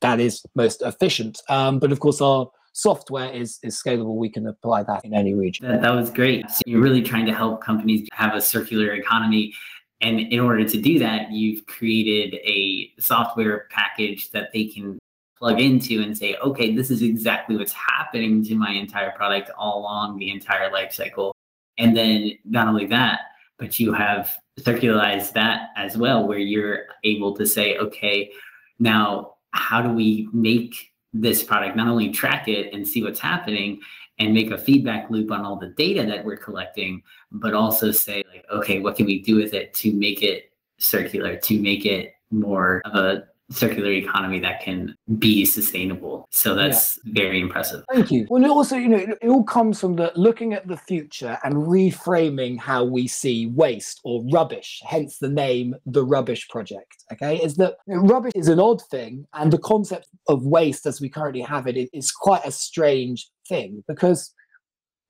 that 0.03 0.21
is 0.21 0.45
most 0.55 0.83
efficient. 0.83 1.41
Um, 1.49 1.79
but 1.79 1.91
of 1.91 2.01
course 2.01 2.21
our 2.21 2.51
software 2.75 3.31
is 3.33 3.59
is 3.63 3.81
scalable, 3.81 4.17
we 4.17 4.29
can 4.29 4.47
apply 4.47 4.83
that 4.83 5.05
in 5.05 5.15
any 5.15 5.33
region. 5.33 5.67
That, 5.67 5.81
that 5.81 5.95
was 5.95 6.11
great. 6.11 6.51
So 6.51 6.61
you're 6.67 6.83
really 6.83 7.03
trying 7.03 7.25
to 7.27 7.35
help 7.35 7.63
companies 7.63 8.07
have 8.13 8.35
a 8.35 8.43
circular 8.43 8.93
economy. 8.93 9.55
And 10.01 10.21
in 10.21 10.41
order 10.41 10.69
to 10.69 10.81
do 10.81 10.99
that, 10.99 11.31
you've 11.31 11.65
created 11.67 12.35
a 12.45 12.91
software 13.01 13.69
package 13.71 14.31
that 14.33 14.53
they 14.53 14.67
can 14.67 14.99
plug 15.39 15.61
into 15.61 16.03
and 16.03 16.17
say, 16.17 16.37
okay, 16.37 16.75
this 16.75 16.91
is 16.91 17.01
exactly 17.03 17.57
what's 17.57 17.73
happening 17.73 18.45
to 18.45 18.55
my 18.55 18.73
entire 18.73 19.13
product 19.13 19.51
all 19.57 19.81
along 19.81 20.19
the 20.19 20.31
entire 20.31 20.71
life 20.71 20.93
cycle. 20.93 21.35
And 21.79 21.97
then 21.97 22.33
not 22.45 22.69
only 22.69 22.87
that, 22.87 23.21
but 23.59 23.79
you 23.79 23.93
have 23.93 24.37
circularized 24.61 25.33
that 25.35 25.71
as 25.77 25.97
well, 25.97 26.27
where 26.27 26.39
you're 26.39 26.87
able 27.05 27.35
to 27.37 27.47
say, 27.47 27.79
okay, 27.79 28.31
now 28.79 29.35
how 29.53 29.81
do 29.81 29.91
we 29.91 30.29
make 30.33 30.93
this 31.15 31.43
product, 31.43 31.77
not 31.77 31.89
only 31.89 32.11
track 32.11 32.49
it 32.49 32.75
and 32.75 32.87
see 32.87 33.03
what's 33.03 33.21
happening 33.21 33.81
and 34.19 34.35
make 34.35 34.51
a 34.51 34.59
feedback 34.59 35.09
loop 35.11 35.31
on 35.31 35.45
all 35.45 35.57
the 35.57 35.69
data 35.69 36.05
that 36.05 36.25
we're 36.25 36.37
collecting, 36.37 37.03
but 37.31 37.55
also 37.55 37.91
say, 37.91 38.23
like, 38.33 38.45
okay, 38.51 38.81
what 38.81 38.97
can 38.97 39.07
we 39.07 39.23
do 39.23 39.37
with 39.37 39.55
it 39.55 39.73
to 39.75 39.93
make 39.93 40.23
it 40.23 40.53
circular, 40.79 41.37
to 41.37 41.61
make 41.61 41.87
it 41.87 42.15
more 42.31 42.83
of 42.85 42.97
a 42.97 43.25
circular 43.55 43.93
economy 43.93 44.41
that 44.41 44.61
can 44.61 44.95
be 45.19 45.45
sustainable. 45.45 46.29
So 46.31 46.55
that's 46.55 46.99
yeah. 47.05 47.23
very 47.23 47.41
impressive. 47.41 47.85
Thank 47.93 48.11
you. 48.11 48.27
Well, 48.29 48.45
also, 48.51 48.77
you 48.77 48.89
know, 48.89 48.97
it, 48.97 49.19
it, 49.23 49.29
all 49.29 49.45
comes 49.45 49.81
from 49.81 49.97
the 49.97 50.13
looking 50.17 50.53
at 50.53 50.67
the 50.67 50.77
future 50.77 51.39
and 51.45 51.55
reframing 51.55 52.59
how 52.59 52.85
we 52.85 53.07
see 53.07 53.47
waste 53.47 54.01
or 54.05 54.25
rubbish, 54.33 54.83
hence 54.87 55.19
the 55.19 55.29
name 55.29 55.75
the 55.87 56.05
Rubbish 56.05 56.49
Project. 56.49 57.05
Okay, 57.13 57.37
is 57.43 57.57
that 57.57 57.77
you 57.87 57.97
know, 57.97 58.03
rubbish 58.03 58.33
is 58.35 58.49
an 58.49 58.61
odd 58.61 58.83
thing, 58.91 59.27
and 59.35 59.53
the 59.53 59.59
concept 59.59 60.09
of 60.29 60.45
waste 60.45 60.87
as 60.87 61.01
we 61.01 61.09
currently 61.09 61.43
have 61.43 61.67
it 61.67 61.89
is 61.93 62.11
quite 62.11 62.45
a 62.45 62.51
strange 62.51 63.29
thing 63.49 63.85
because 63.87 64.33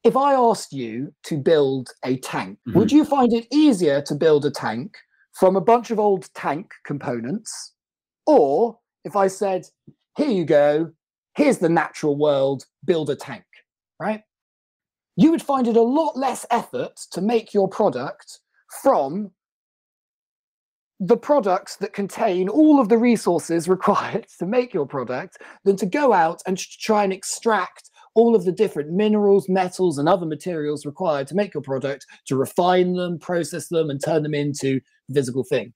if 0.04 0.16
I 0.16 0.34
asked 0.34 0.72
you 0.72 1.14
to 1.24 1.38
build 1.38 1.88
a 2.04 2.18
tank, 2.18 2.58
mm-hmm. 2.68 2.78
would 2.78 2.92
you 2.92 3.04
find 3.04 3.32
it 3.32 3.46
easier 3.50 4.02
to 4.02 4.14
build 4.14 4.44
a 4.44 4.50
tank 4.50 4.96
from 5.32 5.56
a 5.56 5.60
bunch 5.60 5.90
of 5.90 5.98
old 5.98 6.28
tank 6.34 6.70
components? 6.84 7.72
Or 8.26 8.78
if 9.04 9.16
I 9.16 9.26
said, 9.26 9.66
here 10.16 10.30
you 10.30 10.44
go, 10.44 10.92
here's 11.34 11.58
the 11.58 11.68
natural 11.68 12.16
world, 12.16 12.64
build 12.84 13.10
a 13.10 13.16
tank, 13.16 13.44
right? 14.00 14.22
You 15.16 15.30
would 15.30 15.42
find 15.42 15.68
it 15.68 15.76
a 15.76 15.82
lot 15.82 16.16
less 16.16 16.46
effort 16.50 16.96
to 17.12 17.20
make 17.20 17.54
your 17.54 17.68
product 17.68 18.40
from 18.82 19.30
the 21.00 21.16
products 21.16 21.76
that 21.76 21.92
contain 21.92 22.48
all 22.48 22.80
of 22.80 22.88
the 22.88 22.98
resources 22.98 23.68
required 23.68 24.26
to 24.38 24.46
make 24.46 24.72
your 24.72 24.86
product 24.86 25.38
than 25.64 25.76
to 25.76 25.86
go 25.86 26.12
out 26.12 26.40
and 26.46 26.58
try 26.58 27.04
and 27.04 27.12
extract 27.12 27.90
all 28.14 28.36
of 28.36 28.44
the 28.44 28.52
different 28.52 28.92
minerals, 28.92 29.48
metals, 29.48 29.98
and 29.98 30.08
other 30.08 30.26
materials 30.26 30.86
required 30.86 31.26
to 31.26 31.34
make 31.34 31.52
your 31.52 31.62
product, 31.62 32.06
to 32.26 32.36
refine 32.36 32.94
them, 32.94 33.18
process 33.18 33.68
them, 33.68 33.90
and 33.90 34.02
turn 34.02 34.22
them 34.22 34.34
into 34.34 34.80
a 35.10 35.14
physical 35.14 35.42
thing. 35.42 35.72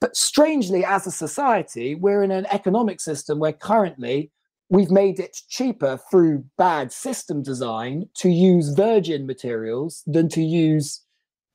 But 0.00 0.16
strangely, 0.16 0.84
as 0.84 1.06
a 1.06 1.10
society, 1.10 1.94
we're 1.94 2.22
in 2.22 2.30
an 2.30 2.46
economic 2.50 3.00
system 3.00 3.38
where 3.38 3.52
currently 3.52 4.30
we've 4.70 4.90
made 4.90 5.18
it 5.18 5.36
cheaper 5.48 5.98
through 6.10 6.44
bad 6.56 6.92
system 6.92 7.42
design 7.42 8.08
to 8.14 8.28
use 8.28 8.74
virgin 8.74 9.26
materials 9.26 10.02
than 10.06 10.28
to 10.28 10.42
use 10.42 11.02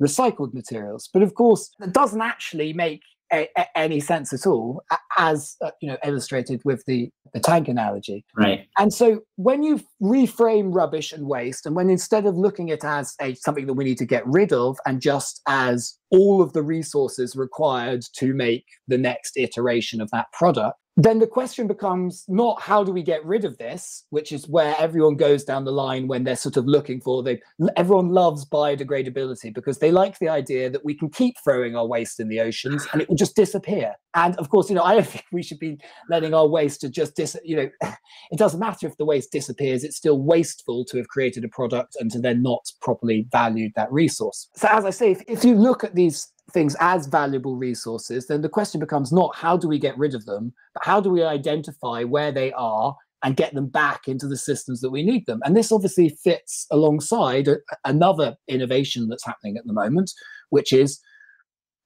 recycled 0.01 0.53
materials. 0.53 1.09
But 1.13 1.21
of 1.21 1.35
course, 1.35 1.71
that 1.79 1.93
doesn't 1.93 2.21
actually 2.21 2.73
make 2.73 3.01
a, 3.31 3.47
a, 3.57 3.77
any 3.77 3.99
sense 3.99 4.33
at 4.33 4.45
all, 4.45 4.83
as 5.17 5.55
uh, 5.63 5.71
you 5.81 5.87
know, 5.87 5.97
illustrated 6.03 6.61
with 6.65 6.83
the, 6.85 7.09
the 7.33 7.39
tank 7.39 7.67
analogy. 7.67 8.25
Right. 8.37 8.67
And 8.77 8.93
so, 8.93 9.21
when 9.37 9.63
you 9.63 9.81
reframe 10.01 10.73
rubbish 10.73 11.11
and 11.11 11.27
waste, 11.27 11.65
and 11.65 11.75
when 11.75 11.89
instead 11.89 12.25
of 12.25 12.35
looking 12.35 12.71
at 12.71 12.73
it 12.73 12.83
as 12.83 13.15
a 13.21 13.35
something 13.35 13.65
that 13.67 13.73
we 13.73 13.83
need 13.83 13.97
to 13.99 14.05
get 14.05 14.25
rid 14.25 14.51
of, 14.51 14.77
and 14.85 15.01
just 15.01 15.41
as 15.47 15.97
all 16.11 16.41
of 16.41 16.53
the 16.53 16.63
resources 16.63 17.35
required 17.35 18.03
to 18.17 18.33
make 18.33 18.65
the 18.87 18.97
next 18.97 19.37
iteration 19.37 20.01
of 20.01 20.09
that 20.11 20.27
product, 20.33 20.77
then 20.95 21.17
the 21.17 21.27
question 21.27 21.67
becomes 21.67 22.23
not 22.27 22.61
how 22.61 22.83
do 22.83 22.91
we 22.91 23.01
get 23.01 23.25
rid 23.25 23.45
of 23.45 23.57
this, 23.57 24.05
which 24.11 24.31
is 24.31 24.47
where 24.47 24.75
everyone 24.77 25.15
goes 25.15 25.43
down 25.43 25.65
the 25.65 25.71
line 25.71 26.07
when 26.07 26.23
they're 26.23 26.35
sort 26.35 26.55
of 26.55 26.65
looking 26.65 27.01
for 27.01 27.23
they 27.23 27.41
everyone 27.75 28.09
loves 28.09 28.45
biodegradability 28.45 29.53
because 29.53 29.79
they 29.79 29.91
like 29.91 30.19
the 30.19 30.29
idea 30.29 30.69
that 30.69 30.85
we 30.85 30.93
can 30.93 31.09
keep 31.09 31.35
throwing 31.43 31.75
our 31.75 31.87
waste 31.87 32.19
in 32.19 32.27
the 32.27 32.39
oceans 32.39 32.87
and 32.93 33.01
it 33.01 33.09
will 33.09 33.15
just 33.15 33.35
disappear. 33.35 33.95
And 34.13 34.35
of 34.35 34.49
course, 34.49 34.69
you 34.69 34.75
know, 34.75 34.83
I 34.83 34.93
don't 34.93 35.07
think 35.13 35.25
we 35.31 35.41
should 35.41 35.59
be 35.59 35.79
letting 36.09 36.33
our 36.35 36.47
waste 36.47 36.81
to 36.81 36.89
just 36.89 37.15
dis 37.15 37.35
you 37.43 37.55
know, 37.55 37.69
it 38.31 38.37
doesn't 38.37 38.59
matter 38.59 38.85
if 38.85 38.95
the 38.97 39.05
waste 39.05 39.31
disappears, 39.31 39.83
it's 39.83 39.97
still 39.97 40.21
wasteful 40.21 40.85
to 40.85 40.97
have 40.97 41.07
created 41.07 41.43
a 41.43 41.49
product 41.49 41.97
and 41.99 42.11
to 42.11 42.19
then 42.19 42.43
not 42.43 42.61
properly 42.81 43.27
valued 43.31 43.71
that 43.75 43.91
resource. 43.91 44.47
So 44.55 44.67
as 44.69 44.85
I 44.85 44.91
say, 44.91 45.11
if, 45.11 45.23
if 45.27 45.43
you 45.43 45.55
look 45.55 45.83
at 45.83 45.95
these 45.95 46.31
things 46.53 46.75
as 46.79 47.07
valuable 47.07 47.55
resources, 47.55 48.27
then 48.27 48.41
the 48.41 48.49
question 48.49 48.79
becomes 48.79 49.11
not 49.11 49.35
how 49.35 49.57
do 49.57 49.67
we 49.67 49.79
get 49.79 49.97
rid 49.97 50.15
of 50.15 50.25
them, 50.25 50.53
but 50.73 50.85
how 50.85 50.99
do 50.99 51.09
we 51.09 51.23
identify 51.23 52.03
where 52.03 52.31
they 52.31 52.51
are 52.53 52.95
and 53.23 53.37
get 53.37 53.53
them 53.53 53.67
back 53.67 54.07
into 54.07 54.27
the 54.27 54.37
systems 54.37 54.81
that 54.81 54.91
we 54.91 55.01
need 55.01 55.25
them. 55.25 55.39
And 55.45 55.55
this 55.55 55.71
obviously 55.71 56.09
fits 56.09 56.67
alongside 56.71 57.47
a, 57.47 57.57
another 57.85 58.35
innovation 58.47 59.07
that's 59.07 59.25
happening 59.25 59.57
at 59.57 59.65
the 59.65 59.73
moment, 59.73 60.11
which 60.49 60.73
is 60.73 60.99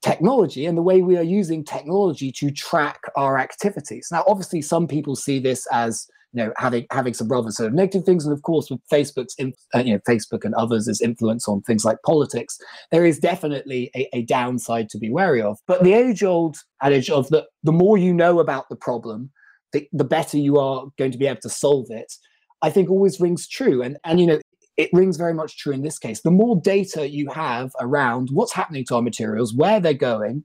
technology 0.02 0.66
and 0.66 0.78
the 0.78 0.84
way 0.84 1.02
we 1.02 1.18
are 1.18 1.24
using 1.24 1.64
technology 1.64 2.32
to 2.32 2.52
track 2.52 3.00
our 3.16 3.38
activities. 3.38 4.10
Now, 4.12 4.24
obviously, 4.28 4.62
some 4.62 4.88
people 4.88 5.16
see 5.16 5.40
this 5.40 5.68
as 5.72 6.08
you 6.34 6.44
know 6.44 6.54
having 6.58 6.86
having 6.92 7.14
some 7.14 7.28
rather 7.28 7.52
sort 7.52 7.68
of 7.68 7.74
negative 7.74 8.04
things, 8.04 8.26
and 8.26 8.34
of 8.34 8.42
course, 8.42 8.70
with 8.70 8.82
Facebook's 8.92 9.36
uh, 9.40 9.80
you 9.80 9.94
know 9.94 10.00
Facebook 10.08 10.44
and 10.44 10.54
others' 10.56 11.02
influence 11.02 11.48
on 11.48 11.62
things 11.62 11.86
like 11.86 11.98
politics, 12.06 12.58
there 12.92 13.06
is 13.06 13.20
definitely 13.20 13.92
a, 13.96 14.08
a 14.14 14.22
downside 14.24 14.90
to 14.90 14.98
be 14.98 15.10
wary 15.10 15.42
of. 15.42 15.58
But 15.68 15.84
the 15.84 15.94
age-old 15.94 16.58
adage 16.82 17.10
of 17.10 17.28
the 17.30 17.46
the 17.64 17.72
more 17.72 17.98
you 17.98 18.14
know 18.14 18.40
about 18.40 18.70
the 18.70 18.76
problem, 18.76 19.32
the, 19.74 19.88
the 19.94 20.04
better 20.04 20.38
you 20.38 20.60
are 20.60 20.86
going 20.98 21.12
to 21.12 21.18
be 21.18 21.28
able 21.28 21.42
to 21.42 21.50
solve 21.50 21.88
it. 21.90 22.14
I 22.62 22.70
think 22.70 22.90
always 22.90 23.20
rings 23.20 23.48
true. 23.48 23.82
And 23.82 23.98
and 24.04 24.20
you 24.20 24.28
know, 24.28 24.40
it 24.78 24.90
rings 24.94 25.18
very 25.18 25.34
much 25.34 25.58
true 25.58 25.74
in 25.74 25.82
this 25.82 26.00
case. 26.00 26.22
The 26.22 26.32
more 26.32 26.60
data 26.62 27.10
you 27.10 27.30
have 27.32 27.72
around 27.80 28.30
what's 28.32 28.54
happening 28.54 28.86
to 28.86 28.96
our 28.96 29.02
materials, 29.02 29.54
where 29.54 29.80
they're 29.80 29.94
going, 29.94 30.44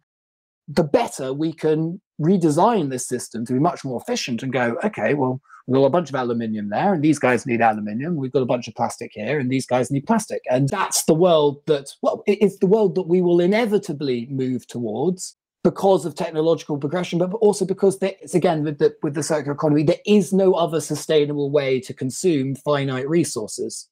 the 0.68 0.84
better 0.84 1.32
we 1.32 1.52
can 1.52 2.00
redesign 2.20 2.90
this 2.90 3.06
system 3.06 3.44
to 3.46 3.52
be 3.52 3.58
much 3.58 3.84
more 3.84 4.00
efficient 4.00 4.42
and 4.42 4.52
go, 4.52 4.76
okay, 4.84 5.14
well, 5.14 5.40
we've 5.66 5.80
got 5.80 5.86
a 5.86 5.90
bunch 5.90 6.08
of 6.08 6.14
aluminium 6.14 6.68
there, 6.68 6.94
and 6.94 7.02
these 7.02 7.18
guys 7.18 7.46
need 7.46 7.60
aluminium. 7.60 8.16
We've 8.16 8.32
got 8.32 8.42
a 8.42 8.46
bunch 8.46 8.68
of 8.68 8.74
plastic 8.74 9.12
here, 9.14 9.38
and 9.38 9.50
these 9.50 9.66
guys 9.66 9.90
need 9.90 10.06
plastic. 10.06 10.42
And 10.50 10.68
that's 10.68 11.04
the 11.04 11.14
world 11.14 11.62
that, 11.66 11.90
well, 12.02 12.22
it's 12.26 12.58
the 12.58 12.66
world 12.66 12.94
that 12.96 13.08
we 13.08 13.20
will 13.20 13.40
inevitably 13.40 14.26
move 14.30 14.66
towards 14.66 15.36
because 15.64 16.04
of 16.04 16.14
technological 16.14 16.76
progression, 16.76 17.18
but 17.18 17.32
also 17.34 17.64
because 17.64 17.96
it's 18.02 18.34
again 18.34 18.64
with 18.64 18.78
the 18.78 18.94
with 19.02 19.14
the 19.14 19.22
circular 19.22 19.54
economy, 19.54 19.84
there 19.84 19.96
is 20.06 20.32
no 20.32 20.54
other 20.54 20.80
sustainable 20.80 21.50
way 21.50 21.80
to 21.80 21.94
consume 21.94 22.56
finite 22.56 23.08
resources. 23.08 23.88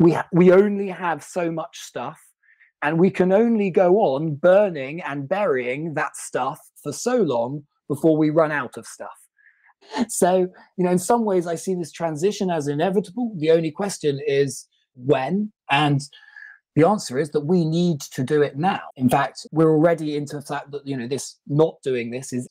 We 0.00 0.12
ha- 0.12 0.28
we 0.32 0.52
only 0.52 0.88
have 0.88 1.22
so 1.22 1.52
much 1.52 1.78
stuff, 1.78 2.20
and 2.82 2.98
we 2.98 3.10
can 3.10 3.32
only 3.32 3.70
go 3.70 4.00
on 4.00 4.34
burning 4.34 5.00
and 5.02 5.28
burying 5.28 5.94
that 5.94 6.16
stuff 6.16 6.58
for 6.82 6.92
so 6.92 7.16
long 7.16 7.66
before 7.88 8.16
we 8.16 8.30
run 8.30 8.50
out 8.50 8.76
of 8.76 8.86
stuff. 8.86 9.25
So, 10.08 10.48
you 10.76 10.84
know, 10.84 10.90
in 10.90 10.98
some 10.98 11.24
ways, 11.24 11.46
I 11.46 11.54
see 11.54 11.74
this 11.74 11.92
transition 11.92 12.50
as 12.50 12.68
inevitable. 12.68 13.32
The 13.36 13.50
only 13.50 13.70
question 13.70 14.20
is 14.26 14.66
when, 14.94 15.52
and 15.70 16.00
the 16.74 16.86
answer 16.86 17.18
is 17.18 17.30
that 17.30 17.46
we 17.46 17.64
need 17.64 18.00
to 18.02 18.22
do 18.22 18.42
it 18.42 18.56
now. 18.56 18.80
In 18.96 19.08
fact, 19.08 19.46
we're 19.50 19.70
already 19.70 20.16
into 20.16 20.36
the 20.36 20.42
fact 20.42 20.70
that, 20.72 20.86
you 20.86 20.96
know, 20.96 21.08
this 21.08 21.36
not 21.46 21.76
doing 21.82 22.10
this 22.10 22.32
is 22.32 22.48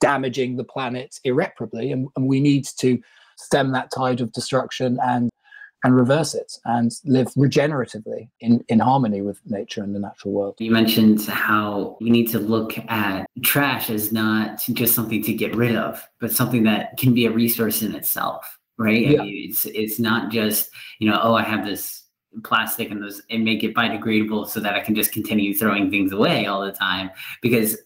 damaging 0.00 0.56
the 0.56 0.64
planet 0.64 1.18
irreparably, 1.24 1.90
and, 1.90 2.08
and 2.16 2.26
we 2.28 2.40
need 2.40 2.66
to 2.78 3.00
stem 3.36 3.72
that 3.72 3.90
tide 3.90 4.20
of 4.20 4.32
destruction 4.32 4.98
and 5.02 5.30
and 5.84 5.94
reverse 5.94 6.34
it 6.34 6.52
and 6.64 6.92
live 7.04 7.28
regeneratively 7.34 8.28
in, 8.40 8.64
in 8.68 8.80
harmony 8.80 9.22
with 9.22 9.40
nature 9.46 9.82
and 9.82 9.94
the 9.94 10.00
natural 10.00 10.34
world. 10.34 10.56
You 10.58 10.72
mentioned 10.72 11.22
how 11.26 11.96
we 12.00 12.10
need 12.10 12.28
to 12.30 12.38
look 12.38 12.76
at 12.90 13.26
trash 13.42 13.88
as 13.90 14.12
not 14.12 14.60
just 14.72 14.94
something 14.94 15.22
to 15.22 15.32
get 15.32 15.54
rid 15.54 15.76
of, 15.76 16.02
but 16.20 16.32
something 16.32 16.64
that 16.64 16.96
can 16.96 17.14
be 17.14 17.26
a 17.26 17.30
resource 17.30 17.82
in 17.82 17.94
itself, 17.94 18.58
right? 18.76 19.06
Yeah. 19.06 19.20
I 19.20 19.24
mean, 19.24 19.48
it's 19.48 19.66
it's 19.66 19.98
not 20.00 20.32
just, 20.32 20.70
you 20.98 21.08
know, 21.08 21.20
oh, 21.22 21.34
I 21.34 21.42
have 21.42 21.64
this 21.64 22.04
plastic 22.44 22.90
and 22.90 23.02
those 23.02 23.22
and 23.30 23.44
make 23.44 23.62
it 23.62 23.74
biodegradable 23.74 24.48
so 24.48 24.60
that 24.60 24.74
I 24.74 24.80
can 24.80 24.94
just 24.94 25.12
continue 25.12 25.54
throwing 25.54 25.90
things 25.90 26.12
away 26.12 26.46
all 26.46 26.64
the 26.64 26.72
time. 26.72 27.10
Because 27.40 27.78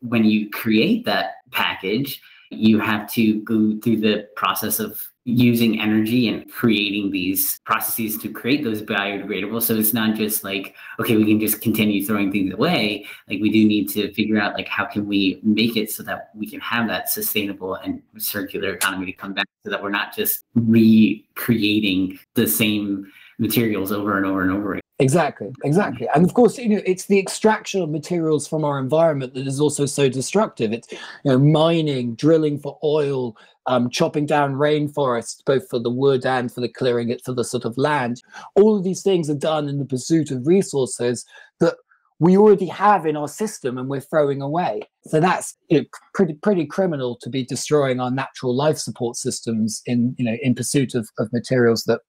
when 0.00 0.24
you 0.24 0.50
create 0.50 1.04
that 1.04 1.32
package, 1.50 2.20
you 2.50 2.78
have 2.78 3.10
to 3.12 3.40
go 3.42 3.78
through 3.82 3.98
the 3.98 4.28
process 4.36 4.78
of 4.80 5.02
using 5.24 5.80
energy 5.80 6.28
and 6.28 6.48
creating 6.50 7.10
these 7.10 7.58
processes 7.64 8.16
to 8.16 8.28
create 8.28 8.62
those 8.62 8.80
biodegradable. 8.80 9.60
So 9.60 9.74
it's 9.74 9.92
not 9.92 10.14
just 10.14 10.44
like, 10.44 10.76
okay, 11.00 11.16
we 11.16 11.24
can 11.24 11.40
just 11.40 11.60
continue 11.60 12.06
throwing 12.06 12.30
things 12.30 12.54
away. 12.54 13.06
Like 13.28 13.40
we 13.40 13.50
do 13.50 13.66
need 13.66 13.88
to 13.90 14.12
figure 14.14 14.38
out 14.38 14.54
like 14.54 14.68
how 14.68 14.84
can 14.84 15.04
we 15.06 15.40
make 15.42 15.76
it 15.76 15.90
so 15.90 16.04
that 16.04 16.30
we 16.36 16.48
can 16.48 16.60
have 16.60 16.86
that 16.88 17.10
sustainable 17.10 17.74
and 17.74 18.00
circular 18.18 18.72
economy 18.72 19.06
to 19.06 19.12
come 19.12 19.34
back 19.34 19.46
so 19.64 19.70
that 19.70 19.82
we're 19.82 19.90
not 19.90 20.14
just 20.14 20.44
recreating 20.54 22.20
the 22.34 22.46
same 22.46 23.12
materials 23.38 23.90
over 23.90 24.16
and 24.16 24.26
over 24.26 24.42
and 24.42 24.52
over 24.52 24.74
again. 24.74 24.85
Exactly, 24.98 25.52
exactly. 25.62 26.08
And 26.14 26.24
of 26.24 26.32
course, 26.32 26.56
you 26.56 26.70
know, 26.70 26.80
it's 26.86 27.04
the 27.04 27.18
extraction 27.18 27.82
of 27.82 27.90
materials 27.90 28.48
from 28.48 28.64
our 28.64 28.78
environment 28.78 29.34
that 29.34 29.46
is 29.46 29.60
also 29.60 29.84
so 29.84 30.08
destructive. 30.08 30.72
It's 30.72 30.90
you 30.90 30.98
know, 31.24 31.38
mining, 31.38 32.14
drilling 32.14 32.58
for 32.58 32.78
oil, 32.82 33.36
um, 33.66 33.90
chopping 33.90 34.24
down 34.24 34.54
rainforests, 34.54 35.44
both 35.44 35.68
for 35.68 35.78
the 35.78 35.90
wood 35.90 36.24
and 36.24 36.50
for 36.50 36.62
the 36.62 36.68
clearing 36.68 37.10
it 37.10 37.22
for 37.22 37.34
the 37.34 37.44
sort 37.44 37.66
of 37.66 37.76
land. 37.76 38.22
All 38.54 38.74
of 38.74 38.84
these 38.84 39.02
things 39.02 39.28
are 39.28 39.34
done 39.34 39.68
in 39.68 39.78
the 39.78 39.84
pursuit 39.84 40.30
of 40.30 40.46
resources 40.46 41.26
that 41.60 41.74
we 42.18 42.38
already 42.38 42.66
have 42.66 43.04
in 43.04 43.18
our 43.18 43.28
system 43.28 43.76
and 43.76 43.90
we're 43.90 44.00
throwing 44.00 44.40
away. 44.40 44.80
So 45.04 45.20
that's 45.20 45.54
you 45.68 45.80
know, 45.80 45.84
pretty 46.14 46.32
pretty 46.32 46.64
criminal 46.64 47.18
to 47.20 47.28
be 47.28 47.44
destroying 47.44 48.00
our 48.00 48.10
natural 48.10 48.56
life 48.56 48.78
support 48.78 49.16
systems 49.16 49.82
in 49.84 50.14
you 50.16 50.24
know 50.24 50.38
in 50.40 50.54
pursuit 50.54 50.94
of, 50.94 51.06
of 51.18 51.30
materials 51.34 51.84
that 51.84 52.00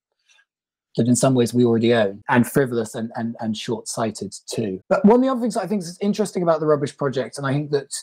that 0.98 1.08
in 1.08 1.16
some 1.16 1.34
ways 1.34 1.54
we 1.54 1.66
already 1.66 1.94
own 1.94 2.24
and 2.30 2.46
frivolous 2.46 2.94
and, 2.94 3.12
and, 3.16 3.36
and 3.40 3.58
short-sighted 3.58 4.36
too. 4.46 4.82
But 4.90 5.06
one 5.06 5.16
of 5.16 5.22
the 5.22 5.30
other 5.30 5.42
things 5.42 5.58
I 5.58 5.66
think 5.66 5.82
is 5.82 5.98
interesting 6.02 6.44
about 6.44 6.60
the 6.60 6.68
Rubbish 6.68 6.96
Project, 6.98 7.38
and 7.38 7.48
I 7.48 7.54
think 7.54 7.72
that 7.72 7.94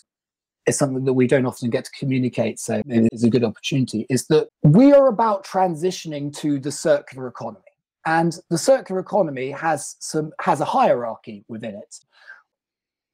is 0.67 0.79
something 0.79 1.05
that 1.05 1.13
we 1.13 1.27
don't 1.27 1.47
often 1.47 1.69
get 1.69 1.85
to 1.85 1.91
communicate, 1.91 2.59
so 2.59 2.81
maybe 2.87 3.09
it's 3.13 3.23
a 3.23 3.31
good 3.31 3.45
opportunity, 3.45 4.07
is 4.09 4.27
that 4.29 4.49
we 4.63 4.93
are 4.93 5.09
about 5.09 5.45
transitioning 5.45 6.35
to 6.39 6.59
the 6.59 6.73
circular 6.73 7.29
economy. 7.29 7.61
And 8.07 8.39
the 8.51 8.59
circular 8.59 9.01
economy 9.01 9.51
has 9.51 9.97
some 9.99 10.33
has 10.41 10.61
a 10.61 10.65
hierarchy 10.67 11.45
within 11.49 11.75
it. 11.75 11.97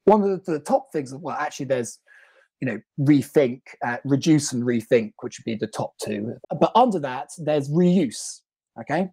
One 0.04 0.22
of 0.22 0.44
the, 0.44 0.52
the 0.52 0.58
top 0.58 0.90
things, 0.92 1.14
well, 1.14 1.36
actually, 1.38 1.66
there's 1.66 2.00
you 2.60 2.66
know 2.66 2.80
rethink, 2.98 3.60
uh, 3.84 3.98
reduce, 4.04 4.52
and 4.52 4.64
rethink, 4.64 5.12
which 5.20 5.38
would 5.38 5.44
be 5.44 5.54
the 5.54 5.68
top 5.68 5.92
two. 6.02 6.34
But 6.58 6.72
under 6.74 6.98
that, 7.00 7.30
there's 7.38 7.70
reuse. 7.70 8.40
Okay, 8.80 9.10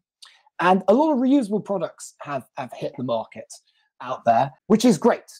and 0.59 0.83
a 0.87 0.93
lot 0.93 1.13
of 1.13 1.19
reusable 1.19 1.63
products 1.63 2.15
have, 2.21 2.45
have 2.57 2.71
hit 2.73 2.93
the 2.97 3.03
market 3.03 3.51
out 4.01 4.25
there, 4.25 4.51
which 4.67 4.85
is 4.85 4.97
great. 4.97 5.31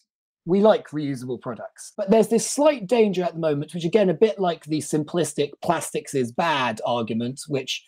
We 0.45 0.61
like 0.61 0.89
reusable 0.89 1.41
products. 1.41 1.93
But 1.97 2.09
there's 2.09 2.29
this 2.29 2.49
slight 2.49 2.87
danger 2.87 3.23
at 3.23 3.33
the 3.33 3.39
moment, 3.39 3.73
which 3.73 3.83
again, 3.83 4.09
a 4.09 4.13
bit 4.13 4.39
like 4.39 4.63
the 4.65 4.79
simplistic 4.79 5.51
plastics 5.61 6.13
is 6.13 6.31
bad 6.31 6.79
argument, 6.85 7.41
which 7.47 7.83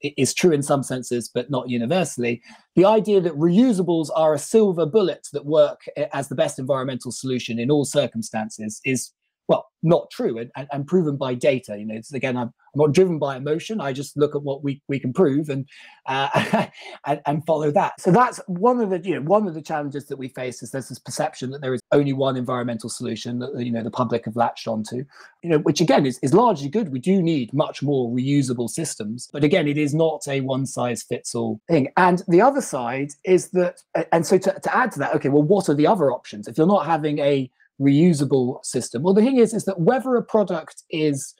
is 0.00 0.34
true 0.34 0.52
in 0.52 0.62
some 0.62 0.82
senses, 0.82 1.30
but 1.32 1.50
not 1.50 1.68
universally. 1.68 2.42
The 2.74 2.84
idea 2.84 3.20
that 3.20 3.38
reusables 3.38 4.08
are 4.14 4.34
a 4.34 4.38
silver 4.38 4.86
bullet 4.86 5.28
that 5.32 5.44
work 5.44 5.82
as 6.12 6.28
the 6.28 6.34
best 6.34 6.58
environmental 6.58 7.12
solution 7.12 7.58
in 7.58 7.70
all 7.70 7.84
circumstances 7.84 8.80
is 8.84 9.12
well, 9.52 9.68
not 9.82 10.10
true 10.10 10.38
and, 10.38 10.50
and, 10.56 10.66
and, 10.72 10.86
proven 10.86 11.18
by 11.18 11.34
data. 11.34 11.76
You 11.76 11.84
know, 11.84 11.94
it's 11.94 12.14
again, 12.14 12.38
I'm, 12.38 12.48
I'm, 12.74 12.76
not 12.76 12.92
driven 12.92 13.18
by 13.18 13.36
emotion. 13.36 13.82
I 13.82 13.92
just 13.92 14.16
look 14.16 14.34
at 14.34 14.42
what 14.42 14.64
we, 14.64 14.80
we 14.88 14.98
can 14.98 15.12
prove 15.12 15.50
and, 15.50 15.68
uh, 16.06 16.68
and, 17.06 17.20
and 17.26 17.44
follow 17.44 17.70
that. 17.72 18.00
So 18.00 18.10
that's 18.10 18.40
one 18.46 18.80
of 18.80 18.88
the 18.88 19.00
you 19.00 19.16
know 19.16 19.20
one 19.20 19.46
of 19.46 19.52
the 19.52 19.60
challenges 19.60 20.06
that 20.06 20.16
we 20.16 20.28
face 20.28 20.62
is 20.62 20.70
there's 20.70 20.88
this 20.88 20.98
perception 20.98 21.50
that 21.50 21.60
there 21.60 21.74
is 21.74 21.82
only 21.92 22.14
one 22.14 22.38
environmental 22.38 22.88
solution 22.88 23.40
that 23.40 23.54
you 23.58 23.70
know 23.70 23.82
the 23.82 23.90
public 23.90 24.24
have 24.24 24.36
latched 24.36 24.66
onto. 24.66 25.04
You 25.42 25.50
know, 25.50 25.58
which 25.58 25.82
again 25.82 26.06
is, 26.06 26.18
is 26.22 26.32
largely 26.32 26.70
good. 26.70 26.90
We 26.90 27.00
do 27.00 27.20
need 27.20 27.52
much 27.52 27.82
more 27.82 28.10
reusable 28.10 28.70
systems, 28.70 29.28
but 29.32 29.44
again, 29.44 29.68
it 29.68 29.76
is 29.76 29.92
not 29.92 30.26
a 30.28 30.40
one 30.40 30.64
size 30.64 31.02
fits 31.02 31.34
all 31.34 31.60
thing. 31.68 31.88
And 31.98 32.22
the 32.28 32.40
other 32.40 32.62
side 32.62 33.10
is 33.24 33.50
that, 33.50 33.82
and 34.12 34.24
so 34.24 34.38
to, 34.38 34.58
to 34.58 34.74
add 34.74 34.92
to 34.92 34.98
that, 35.00 35.14
okay, 35.16 35.28
well, 35.28 35.42
what 35.42 35.68
are 35.68 35.74
the 35.74 35.86
other 35.86 36.10
options 36.10 36.48
if 36.48 36.56
you're 36.56 36.66
not 36.66 36.86
having 36.86 37.18
a 37.18 37.50
reusable 37.80 38.64
system? 38.64 39.02
Well, 39.02 39.14
the 39.14 39.22
thing 39.22 39.38
is, 39.38 39.54
is 39.54 39.64
that 39.64 39.80
whether 39.80 40.16
a 40.16 40.22
product 40.22 40.82
is 40.90 41.34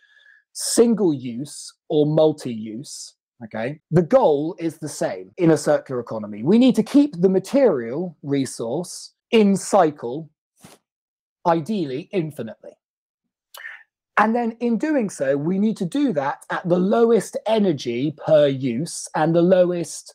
single 0.53 1.15
use 1.15 1.73
or 1.89 2.07
multi-use, 2.07 3.15
okay, 3.45 3.81
the 3.91 4.03
goal 4.03 4.57
is 4.59 4.79
the 4.79 4.89
same 4.89 5.31
in 5.39 5.51
a 5.51 5.57
circular 5.57 6.01
economy. 6.01 6.43
We 6.43 6.59
need 6.59 6.75
to 6.77 6.83
keep 6.83 7.21
the 7.21 7.29
material 7.29 8.17
resource 8.23 9.13
in 9.31 9.57
cycle, 9.57 10.31
ideally 11.47 12.09
infinitely. 12.13 12.73
And 14.19 14.35
then 14.37 14.53
in 14.61 14.77
doing 14.77 15.09
so, 15.09 15.37
we 15.37 15.59
need 15.59 15.77
to 15.79 15.87
do 15.87 16.13
that 16.13 16.45
at 16.51 16.69
the 16.69 16.79
lowest 16.79 17.37
energy 17.47 18.15
per 18.25 18.47
use 18.47 19.09
and 19.15 19.35
the 19.35 19.43
lowest 19.43 20.15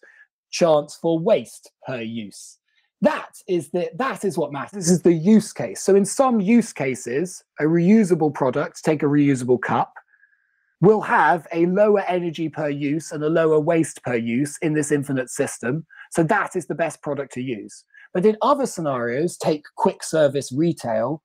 chance 0.51 0.95
for 1.01 1.19
waste 1.19 1.71
per 1.85 2.01
use. 2.01 2.56
That 3.01 3.41
is 3.47 3.69
the 3.69 3.89
that 3.95 4.25
is 4.25 4.37
what 4.37 4.51
matters. 4.51 4.71
This 4.71 4.89
is 4.89 5.01
the 5.03 5.13
use 5.13 5.53
case. 5.53 5.81
So 5.81 5.95
in 5.95 6.05
some 6.05 6.39
use 6.39 6.73
cases, 6.73 7.43
a 7.59 7.63
reusable 7.63 8.33
product, 8.33 8.83
take 8.83 9.03
a 9.03 9.07
reusable 9.07 9.61
cup, 9.61 9.93
will 10.81 11.01
have 11.01 11.47
a 11.51 11.67
lower 11.67 12.01
energy 12.01 12.49
per 12.49 12.69
use 12.69 13.11
and 13.11 13.23
a 13.23 13.29
lower 13.29 13.59
waste 13.59 14.03
per 14.03 14.15
use 14.15 14.57
in 14.61 14.73
this 14.73 14.91
infinite 14.91 15.29
system. 15.29 15.85
So 16.11 16.23
that 16.23 16.55
is 16.55 16.65
the 16.65 16.75
best 16.75 17.01
product 17.03 17.33
to 17.33 17.41
use. 17.41 17.83
But 18.13 18.25
in 18.25 18.37
other 18.41 18.65
scenarios, 18.65 19.37
take 19.37 19.63
quick 19.75 20.03
service 20.03 20.51
retail, 20.51 21.21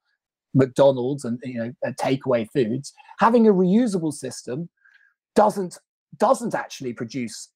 McDonald's 0.55 1.25
and 1.25 1.38
you 1.43 1.59
know 1.59 1.73
uh, 1.87 1.93
takeaway 1.93 2.47
foods, 2.52 2.93
having 3.19 3.47
a 3.47 3.52
reusable 3.52 4.12
system 4.12 4.69
doesn't 5.35 5.79
doesn't 6.19 6.55
actually 6.55 6.93
produce 6.93 7.49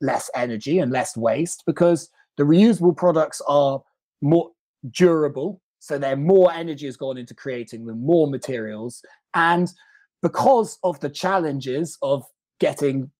less 0.00 0.30
energy 0.34 0.78
and 0.78 0.90
less 0.90 1.16
waste 1.16 1.62
because 1.66 2.10
the 2.40 2.46
reusable 2.46 2.96
products 2.96 3.42
are 3.46 3.82
more 4.22 4.50
durable 4.92 5.60
so 5.78 5.98
they're 5.98 6.16
more 6.16 6.50
energy 6.52 6.86
has 6.86 6.96
gone 6.96 7.18
into 7.18 7.34
creating 7.34 7.84
them 7.84 8.02
more 8.04 8.30
materials 8.30 9.02
and 9.34 9.70
because 10.22 10.78
of 10.82 10.98
the 11.00 11.10
challenges 11.10 11.98
of 12.00 12.24
getting 12.58 13.10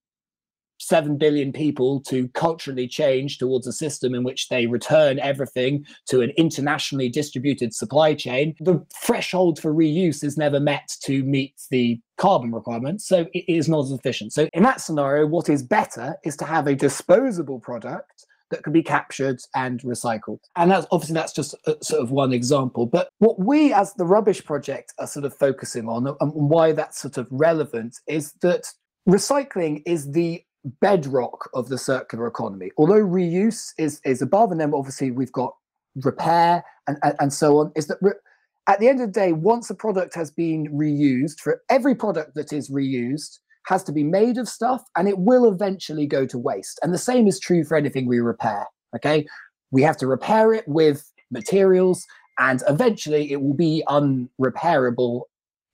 7 0.79 1.17
billion 1.19 1.53
people 1.53 1.99
to 2.01 2.27
culturally 2.29 2.87
change 2.87 3.37
towards 3.37 3.67
a 3.67 3.71
system 3.71 4.15
in 4.15 4.23
which 4.23 4.49
they 4.49 4.65
return 4.65 5.19
everything 5.19 5.85
to 6.09 6.21
an 6.21 6.31
internationally 6.37 7.07
distributed 7.07 7.71
supply 7.71 8.15
chain, 8.15 8.55
the 8.59 8.83
threshold 9.03 9.59
for 9.59 9.71
reuse 9.71 10.23
is 10.23 10.37
never 10.37 10.59
met 10.59 10.95
to 11.03 11.23
meet 11.23 11.53
the 11.69 12.01
carbon 12.17 12.51
requirements. 12.51 13.07
So 13.07 13.27
it 13.31 13.45
is 13.47 13.69
not 13.69 13.85
as 13.85 13.91
efficient. 13.91 14.33
So 14.33 14.49
in 14.53 14.63
that 14.63 14.81
scenario, 14.81 15.27
what 15.27 15.49
is 15.49 15.61
better 15.61 16.15
is 16.25 16.35
to 16.37 16.45
have 16.45 16.65
a 16.65 16.73
disposable 16.73 17.59
product 17.59 18.25
that 18.51 18.63
can 18.63 18.73
be 18.73 18.83
captured 18.83 19.39
and 19.55 19.81
recycled. 19.81 20.39
And 20.55 20.71
that's 20.71 20.87
obviously 20.91 21.15
that's 21.15 21.33
just 21.33 21.55
a, 21.65 21.75
sort 21.81 22.01
of 22.01 22.11
one 22.11 22.31
example. 22.31 22.85
But 22.85 23.09
what 23.19 23.39
we 23.39 23.73
as 23.73 23.93
the 23.93 24.05
rubbish 24.05 24.43
project 24.45 24.93
are 24.99 25.07
sort 25.07 25.25
of 25.25 25.35
focusing 25.35 25.87
on 25.87 26.07
um, 26.07 26.17
and 26.19 26.49
why 26.49 26.71
that's 26.71 27.01
sort 27.01 27.17
of 27.17 27.27
relevant 27.31 27.97
is 28.07 28.33
that 28.41 28.65
recycling 29.07 29.81
is 29.85 30.11
the 30.11 30.43
bedrock 30.79 31.49
of 31.53 31.69
the 31.69 31.77
circular 31.77 32.27
economy. 32.27 32.71
Although 32.77 33.01
reuse 33.01 33.73
is 33.77 33.99
is 34.05 34.21
above, 34.21 34.51
and 34.51 34.61
then 34.61 34.73
obviously 34.73 35.11
we've 35.11 35.31
got 35.31 35.55
repair 35.95 36.63
and 36.87 36.97
and, 37.03 37.15
and 37.19 37.33
so 37.33 37.57
on. 37.57 37.71
Is 37.75 37.87
that 37.87 37.97
re- 38.01 38.13
at 38.67 38.79
the 38.79 38.87
end 38.87 39.01
of 39.01 39.11
the 39.11 39.19
day, 39.19 39.33
once 39.33 39.69
a 39.69 39.75
product 39.75 40.13
has 40.13 40.29
been 40.29 40.67
reused, 40.67 41.39
for 41.39 41.61
every 41.69 41.95
product 41.95 42.35
that 42.35 42.53
is 42.53 42.69
reused 42.69 43.39
has 43.67 43.83
to 43.85 43.91
be 43.91 44.03
made 44.03 44.37
of 44.37 44.49
stuff, 44.49 44.83
and 44.95 45.07
it 45.07 45.17
will 45.17 45.51
eventually 45.51 46.07
go 46.07 46.25
to 46.25 46.37
waste. 46.37 46.79
And 46.81 46.93
the 46.93 46.97
same 46.97 47.27
is 47.27 47.39
true 47.39 47.63
for 47.63 47.77
anything 47.77 48.07
we 48.07 48.19
repair. 48.19 48.67
Okay, 48.95 49.25
we 49.71 49.81
have 49.83 49.97
to 49.97 50.07
repair 50.07 50.53
it 50.53 50.67
with 50.67 51.09
materials, 51.31 52.05
and 52.39 52.61
eventually 52.67 53.31
it 53.31 53.41
will 53.41 53.53
be 53.53 53.83
unrepairable 53.87 55.23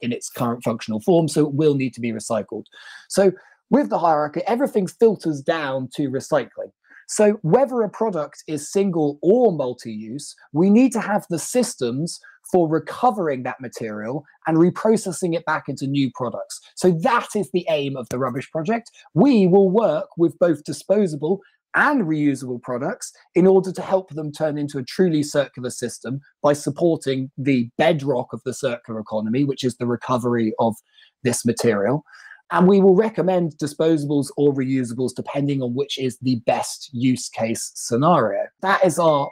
in 0.02 0.12
its 0.12 0.30
current 0.30 0.64
functional 0.64 1.00
form, 1.00 1.28
so 1.28 1.42
it 1.46 1.54
will 1.54 1.74
need 1.74 1.94
to 1.94 2.02
be 2.02 2.12
recycled. 2.12 2.66
So 3.10 3.32
with 3.70 3.90
the 3.90 4.00
hierarchy, 4.00 4.42
everything 4.46 4.88
filters 4.88 5.42
down 5.42 5.90
to 5.96 6.10
recycling. 6.10 6.72
So, 7.08 7.40
whether 7.42 7.82
a 7.82 7.90
product 7.90 8.44
is 8.48 8.72
single 8.72 9.18
or 9.22 9.52
multi 9.54 9.94
use, 9.94 10.36
we 10.52 10.70
need 10.70 10.92
to 10.92 11.00
have 11.00 11.26
the 11.30 11.40
systems 11.40 12.20
for 12.52 12.70
recovering 12.70 13.44
that 13.44 13.60
material 13.60 14.26
and 14.46 14.58
reprocessing 14.58 15.36
it 15.36 15.46
back 15.46 15.66
into 15.68 15.88
new 15.88 16.12
products. 16.14 16.60
So, 16.76 16.92
that 17.04 17.30
is 17.36 17.50
the 17.52 17.66
aim 17.70 17.96
of 17.96 18.10
the 18.10 18.20
Rubbish 18.20 18.52
Project. 18.52 18.92
We 19.14 19.48
will 19.48 19.70
work 19.70 20.10
with 20.18 20.38
both 20.38 20.64
disposable 20.66 21.42
and 21.76 22.04
reusable 22.04 22.62
products 22.62 23.14
in 23.36 23.48
order 23.48 23.72
to 23.72 23.82
help 23.82 24.10
them 24.10 24.32
turn 24.32 24.58
into 24.58 24.78
a 24.78 24.84
truly 24.84 25.24
circular 25.24 25.70
system 25.70 26.20
by 26.42 26.54
supporting 26.54 27.32
the 27.38 27.70
bedrock 27.78 28.34
of 28.34 28.42
the 28.44 28.54
circular 28.54 29.00
economy, 29.00 29.46
which 29.46 29.64
is 29.64 29.78
the 29.78 29.86
recovery 29.86 30.54
of 30.60 30.76
this 31.24 31.46
material. 31.46 32.04
And 32.52 32.68
we 32.68 32.80
will 32.80 32.96
recommend 32.96 33.58
disposables 33.58 34.30
or 34.38 34.54
reusables 34.54 35.14
depending 35.14 35.62
on 35.62 35.74
which 35.74 35.98
is 35.98 36.18
the 36.22 36.38
best 36.46 36.90
use 36.94 37.30
case 37.30 37.72
scenario. 37.76 38.46
That 38.62 38.86
is 38.86 39.00
our 39.00 39.32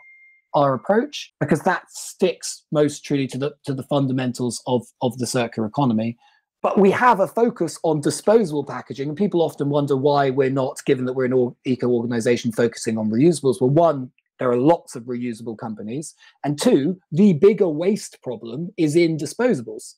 our 0.54 0.74
approach 0.74 1.34
because 1.42 1.62
that 1.64 1.84
sticks 1.92 2.64
most 2.72 3.04
truly 3.04 3.28
to 3.28 3.38
the 3.38 3.54
to 3.66 3.74
the 3.74 3.84
fundamentals 3.84 4.62
of, 4.66 4.86
of 5.02 5.18
the 5.18 5.28
circular 5.28 5.68
economy. 5.68 6.18
But 6.62 6.80
we 6.80 6.90
have 6.92 7.20
a 7.20 7.28
focus 7.28 7.78
on 7.84 8.02
disposable 8.02 8.64
packaging, 8.64 9.10
and 9.10 9.18
people 9.18 9.44
often 9.44 9.70
wonder 9.70 9.96
why 9.96 10.32
we're 10.32 10.50
not, 10.50 10.84
given 10.86 11.06
that 11.06 11.14
we're 11.14 11.26
an 11.26 11.56
eco 11.64 11.88
organization 11.90 12.52
focusing 12.52 12.98
on 12.98 13.12
reusables. 13.12 13.62
Well, 13.62 13.70
one, 13.70 14.10
there 14.40 14.50
are 14.50 14.58
lots 14.58 14.96
of 14.96 15.04
reusable 15.04 15.58
companies, 15.58 16.16
and 16.44 16.60
two, 16.60 17.00
the 17.12 17.34
bigger 17.34 17.68
waste 17.68 18.18
problem 18.24 18.74
is 18.78 18.96
in 18.96 19.16
disposables 19.16 19.96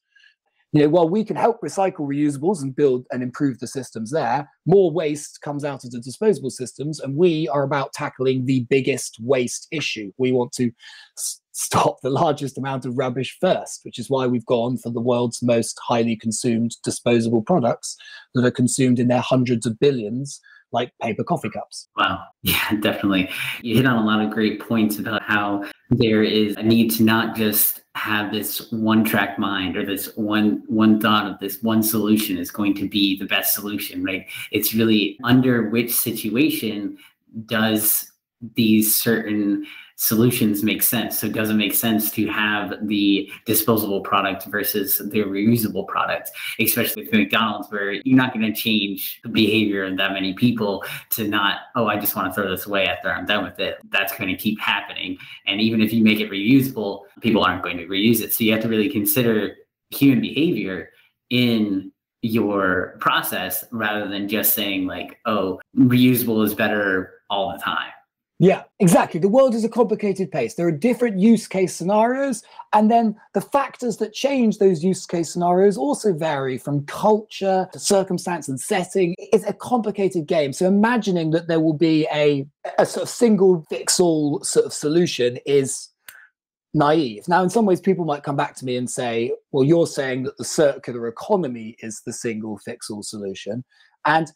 you 0.77 0.83
know, 0.83 0.89
while 0.89 1.09
we 1.09 1.23
can 1.23 1.35
help 1.35 1.59
recycle 1.61 2.01
reusables 2.01 2.61
and 2.61 2.75
build 2.75 3.07
and 3.11 3.23
improve 3.23 3.57
the 3.57 3.67
systems 3.67 4.11
there, 4.11 4.47
more 4.67 4.91
waste 4.91 5.41
comes 5.41 5.65
out 5.65 5.83
of 5.83 5.89
the 5.89 5.99
disposable 5.99 6.51
systems, 6.51 6.99
and 6.99 7.15
we 7.15 7.47
are 7.47 7.63
about 7.63 7.93
tackling 7.93 8.45
the 8.45 8.65
biggest 8.69 9.17
waste 9.19 9.67
issue. 9.71 10.11
We 10.19 10.31
want 10.31 10.51
to 10.53 10.71
s- 11.17 11.41
stop 11.53 12.01
the 12.01 12.11
largest 12.11 12.59
amount 12.59 12.85
of 12.85 12.95
rubbish 12.95 13.37
first, 13.41 13.79
which 13.83 13.97
is 13.97 14.09
why 14.09 14.27
we've 14.27 14.45
gone 14.45 14.77
for 14.77 14.91
the 14.91 15.01
world's 15.01 15.41
most 15.41 15.79
highly 15.87 16.15
consumed 16.15 16.75
disposable 16.83 17.41
products 17.41 17.97
that 18.35 18.45
are 18.45 18.51
consumed 18.51 18.99
in 18.99 19.07
their 19.07 19.21
hundreds 19.21 19.65
of 19.65 19.79
billions 19.79 20.39
like 20.71 20.91
paper 21.01 21.23
coffee 21.23 21.49
cups. 21.49 21.89
Wow. 21.97 22.23
Yeah, 22.43 22.71
definitely. 22.81 23.29
You 23.61 23.75
hit 23.75 23.85
on 23.85 23.97
a 23.97 24.05
lot 24.05 24.21
of 24.21 24.31
great 24.31 24.59
points 24.59 24.99
about 24.99 25.23
how 25.23 25.65
there 25.89 26.23
is 26.23 26.55
a 26.57 26.63
need 26.63 26.91
to 26.91 27.03
not 27.03 27.35
just 27.35 27.81
have 27.95 28.31
this 28.31 28.71
one 28.71 29.03
track 29.03 29.39
mind 29.39 29.75
or 29.75 29.85
this 29.85 30.15
one 30.15 30.61
one 30.67 30.99
thought 30.99 31.25
of 31.25 31.39
this 31.39 31.63
one 31.63 31.81
solution 31.81 32.37
is 32.37 32.51
going 32.51 32.75
to 32.75 32.87
be 32.87 33.17
the 33.17 33.25
best 33.25 33.53
solution, 33.53 34.03
right? 34.03 34.25
It's 34.51 34.73
really 34.73 35.17
under 35.23 35.69
which 35.69 35.91
situation 35.91 36.97
does 37.45 38.11
these 38.55 38.95
certain 38.95 39.65
solutions 39.99 40.61
make 40.63 40.83
sense. 40.83 41.17
So 41.17 41.25
it 41.25 41.33
doesn't 41.33 41.57
make 41.57 41.73
sense 41.73 42.11
to 42.11 42.27
have 42.27 42.87
the 42.87 43.29
disposable 43.45 44.01
product 44.01 44.45
versus 44.45 44.99
the 44.99 45.23
reusable 45.23 45.87
product, 45.87 46.29
especially 46.59 47.03
with 47.03 47.13
McDonald's, 47.13 47.67
where 47.71 47.93
you're 47.93 48.15
not 48.15 48.31
going 48.31 48.45
to 48.45 48.53
change 48.53 49.19
the 49.23 49.29
behavior 49.29 49.83
of 49.85 49.97
that 49.97 50.13
many 50.13 50.33
people 50.33 50.85
to 51.11 51.27
not, 51.27 51.61
oh, 51.75 51.87
I 51.87 51.97
just 51.99 52.15
want 52.15 52.27
to 52.27 52.33
throw 52.33 52.49
this 52.49 52.67
away 52.67 52.85
after 52.85 53.11
I'm 53.11 53.25
done 53.25 53.43
with 53.43 53.59
it. 53.59 53.79
That's 53.89 54.15
going 54.15 54.29
to 54.29 54.37
keep 54.37 54.59
happening. 54.59 55.17
And 55.47 55.59
even 55.59 55.81
if 55.81 55.91
you 55.91 56.03
make 56.03 56.19
it 56.19 56.29
reusable, 56.29 57.05
people 57.21 57.43
aren't 57.43 57.63
going 57.63 57.77
to 57.77 57.87
reuse 57.87 58.21
it. 58.21 58.33
So 58.33 58.43
you 58.43 58.53
have 58.53 58.61
to 58.61 58.69
really 58.69 58.89
consider 58.89 59.55
human 59.89 60.21
behavior 60.21 60.91
in 61.31 61.91
your 62.21 62.97
process 62.99 63.65
rather 63.71 64.07
than 64.07 64.27
just 64.27 64.53
saying 64.53 64.85
like, 64.85 65.17
oh, 65.25 65.59
reusable 65.75 66.45
is 66.45 66.53
better 66.53 67.13
all 67.31 67.51
the 67.51 67.57
time. 67.57 67.91
Yeah, 68.39 68.63
exactly. 68.79 69.19
The 69.19 69.27
world 69.27 69.55
is 69.55 69.63
a 69.63 69.69
complicated 69.69 70.31
place. 70.31 70.53
There 70.53 70.67
are 70.67 70.71
different 70.71 71.17
use 71.17 71.47
case 71.47 71.73
scenarios, 71.73 72.43
and 72.71 72.91
then 72.91 73.15
the 73.33 73.41
factors 73.41 73.97
that 73.97 74.13
change 74.13 74.59
those 74.59 74.83
use 74.83 75.07
case 75.07 75.33
scenarios 75.33 75.75
also 75.75 76.13
vary 76.13 76.59
from 76.59 76.85
culture 76.85 77.67
to 77.73 77.79
circumstance 77.79 78.47
and 78.47 78.59
setting. 78.59 79.15
It's 79.17 79.45
a 79.45 79.53
complicated 79.53 80.27
game. 80.27 80.53
So 80.53 80.67
imagining 80.67 81.31
that 81.31 81.47
there 81.47 81.59
will 81.59 81.73
be 81.73 82.07
a, 82.13 82.45
a 82.77 82.85
sort 82.85 83.03
of 83.03 83.09
single 83.09 83.65
fix 83.71 83.99
all 83.99 84.43
sort 84.43 84.67
of 84.67 84.73
solution 84.73 85.39
is 85.47 85.89
naive. 86.75 87.27
Now, 87.27 87.41
in 87.41 87.49
some 87.49 87.65
ways, 87.65 87.81
people 87.81 88.05
might 88.05 88.21
come 88.21 88.35
back 88.35 88.55
to 88.57 88.65
me 88.65 88.77
and 88.77 88.87
say, 88.87 89.31
well, 89.51 89.63
you're 89.63 89.87
saying 89.87 90.23
that 90.23 90.37
the 90.37 90.45
circular 90.45 91.07
economy 91.07 91.75
is 91.79 92.03
the 92.05 92.13
single 92.13 92.59
fix 92.59 92.91
all 92.91 93.01
solution. 93.01 93.63
And 94.05 94.31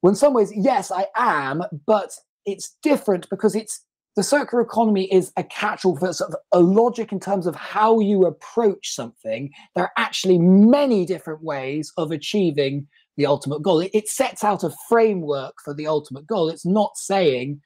well, 0.00 0.10
in 0.10 0.16
some 0.16 0.32
ways, 0.32 0.50
yes, 0.56 0.90
I 0.90 1.06
am, 1.16 1.62
but 1.86 2.14
it's 2.46 2.76
different 2.82 3.28
because 3.30 3.54
it's 3.54 3.84
the 4.14 4.22
circular 4.22 4.62
economy 4.62 5.12
is 5.12 5.32
a 5.36 5.44
catch-all 5.44 5.96
for 5.96 6.12
sort 6.12 6.32
of 6.32 6.36
a 6.52 6.60
logic 6.60 7.12
in 7.12 7.20
terms 7.20 7.46
of 7.46 7.54
how 7.54 7.98
you 7.98 8.26
approach 8.26 8.94
something. 8.94 9.50
There 9.74 9.84
are 9.84 9.92
actually 9.96 10.38
many 10.38 11.06
different 11.06 11.42
ways 11.42 11.92
of 11.96 12.10
achieving 12.10 12.86
the 13.16 13.24
ultimate 13.26 13.62
goal. 13.62 13.80
It, 13.80 13.90
it 13.94 14.08
sets 14.08 14.44
out 14.44 14.64
a 14.64 14.72
framework 14.88 15.54
for 15.64 15.72
the 15.72 15.86
ultimate 15.86 16.26
goal. 16.26 16.50
It's 16.50 16.66
not 16.66 16.96
saying 16.96 17.60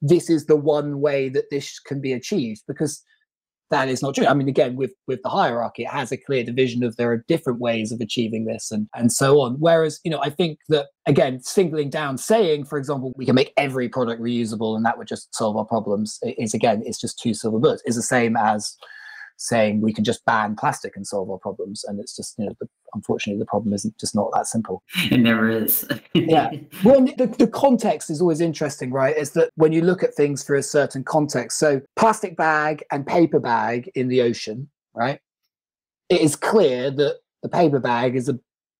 this 0.00 0.30
is 0.30 0.46
the 0.46 0.56
one 0.56 1.00
way 1.00 1.28
that 1.30 1.50
this 1.50 1.80
can 1.80 2.00
be 2.00 2.12
achieved 2.12 2.62
because 2.68 3.02
that 3.70 3.88
is 3.88 4.02
not 4.02 4.14
true. 4.14 4.26
I 4.26 4.34
mean, 4.34 4.48
again, 4.48 4.76
with 4.76 4.92
with 5.06 5.22
the 5.22 5.28
hierarchy, 5.28 5.82
it 5.82 5.90
has 5.90 6.10
a 6.12 6.16
clear 6.16 6.42
division 6.42 6.82
of 6.82 6.96
there 6.96 7.12
are 7.12 7.24
different 7.28 7.60
ways 7.60 7.92
of 7.92 8.00
achieving 8.00 8.44
this 8.46 8.70
and 8.70 8.88
and 8.94 9.12
so 9.12 9.40
on. 9.40 9.56
Whereas, 9.58 10.00
you 10.04 10.10
know, 10.10 10.20
I 10.22 10.30
think 10.30 10.58
that 10.68 10.86
again, 11.06 11.40
singling 11.42 11.90
down, 11.90 12.18
saying, 12.18 12.64
for 12.64 12.78
example, 12.78 13.12
we 13.16 13.26
can 13.26 13.34
make 13.34 13.52
every 13.56 13.88
product 13.88 14.22
reusable 14.22 14.76
and 14.76 14.84
that 14.84 14.98
would 14.98 15.08
just 15.08 15.34
solve 15.34 15.56
our 15.56 15.64
problems 15.64 16.18
is 16.22 16.54
again, 16.54 16.82
it's 16.84 17.00
just 17.00 17.18
two 17.18 17.34
silver 17.34 17.58
bullets. 17.58 17.82
Is 17.84 17.96
the 17.96 18.02
same 18.02 18.36
as 18.36 18.76
saying 19.38 19.80
we 19.80 19.92
can 19.92 20.04
just 20.04 20.24
ban 20.26 20.56
plastic 20.56 20.96
and 20.96 21.06
solve 21.06 21.30
our 21.30 21.38
problems. 21.38 21.84
And 21.84 21.98
it's 22.00 22.14
just, 22.14 22.38
you 22.38 22.46
know, 22.46 22.52
the, 22.60 22.68
unfortunately, 22.92 23.38
the 23.38 23.46
problem 23.46 23.72
isn't 23.72 23.96
just 23.98 24.14
not 24.14 24.30
that 24.34 24.46
simple. 24.46 24.82
It 25.10 25.20
never 25.20 25.48
is. 25.48 25.88
yeah. 26.14 26.50
Well, 26.84 27.04
the, 27.04 27.34
the 27.38 27.46
context 27.46 28.10
is 28.10 28.20
always 28.20 28.40
interesting, 28.40 28.90
right? 28.90 29.16
Is 29.16 29.30
that 29.30 29.50
when 29.54 29.72
you 29.72 29.80
look 29.80 30.02
at 30.02 30.14
things 30.14 30.44
for 30.44 30.54
a 30.54 30.62
certain 30.62 31.02
context, 31.04 31.58
so 31.58 31.80
plastic 31.96 32.36
bag 32.36 32.82
and 32.90 33.06
paper 33.06 33.40
bag 33.40 33.90
in 33.94 34.08
the 34.08 34.20
ocean, 34.20 34.68
right? 34.92 35.20
It 36.08 36.20
is 36.20 36.36
clear 36.36 36.90
that 36.90 37.16
the 37.42 37.48
paper 37.48 37.78
bag 37.78 38.16
is 38.16 38.28
a 38.28 38.38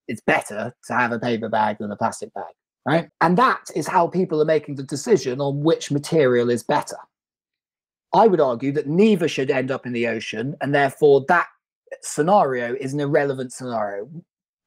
it's 0.09 0.23
better 0.23 0.75
to 0.87 0.93
have 0.95 1.13
a 1.13 1.19
paper 1.19 1.49
bag 1.49 1.79
than 1.79 1.93
a 1.93 1.97
plastic 1.97 2.33
bag, 2.33 2.55
right? 2.87 3.09
And 3.21 3.37
that 3.37 3.71
is 3.77 3.87
how 3.87 4.07
people 4.07 4.41
are 4.41 4.47
making 4.47 4.77
the 4.77 4.83
decision 4.83 5.41
on 5.41 5.63
which 5.63 5.91
material 5.91 6.51
is 6.51 6.63
better. 6.63 6.97
I 8.15 8.27
would 8.27 8.41
argue 8.41 8.73
that 8.73 8.87
neither 8.87 9.29
should 9.29 9.51
end 9.51 9.71
up 9.71 9.87
in 9.87 9.93
the 9.93 10.07
ocean, 10.07 10.55
and 10.61 10.75
therefore 10.75 11.25
that 11.29 11.47
scenario 12.03 12.75
is 12.75 12.95
an 12.95 13.01
irrelevant 13.01 13.53
scenario. 13.53 14.09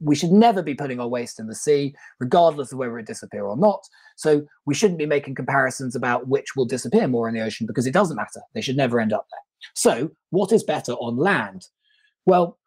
we 0.02 0.16
should 0.16 0.32
never 0.32 0.64
be 0.64 0.74
putting 0.74 1.00
our 1.00 1.08
waste 1.08 1.40
in 1.40 1.48
the 1.48 1.56
sea, 1.56 1.94
regardless 2.20 2.72
of 2.72 2.80
whether 2.80 2.98
it 2.98 3.06
disappear 3.06 3.46
or 3.46 3.56
not. 3.56 3.82
So 4.16 4.44
we 4.66 4.74
shouldn't 4.74 4.98
be 4.98 5.06
making 5.06 5.36
comparisons 5.36 5.96
about 5.96 6.28
which 6.28 6.56
will 6.56 6.66
disappear 6.66 7.08
more 7.08 7.30
in 7.30 7.36
the 7.36 7.42
ocean 7.42 7.68
because 7.68 7.86
it 7.86 7.94
doesn't 7.94 8.18
matter. 8.18 8.42
They 8.54 8.62
should 8.62 8.78
never 8.78 9.00
end 9.00 9.14
up 9.14 9.28
there. 9.32 9.40
So 9.76 10.12
what 10.32 10.52
is 10.52 10.64
better 10.64 10.94
on 10.94 11.18
land? 11.18 11.68
Well, 12.26 12.58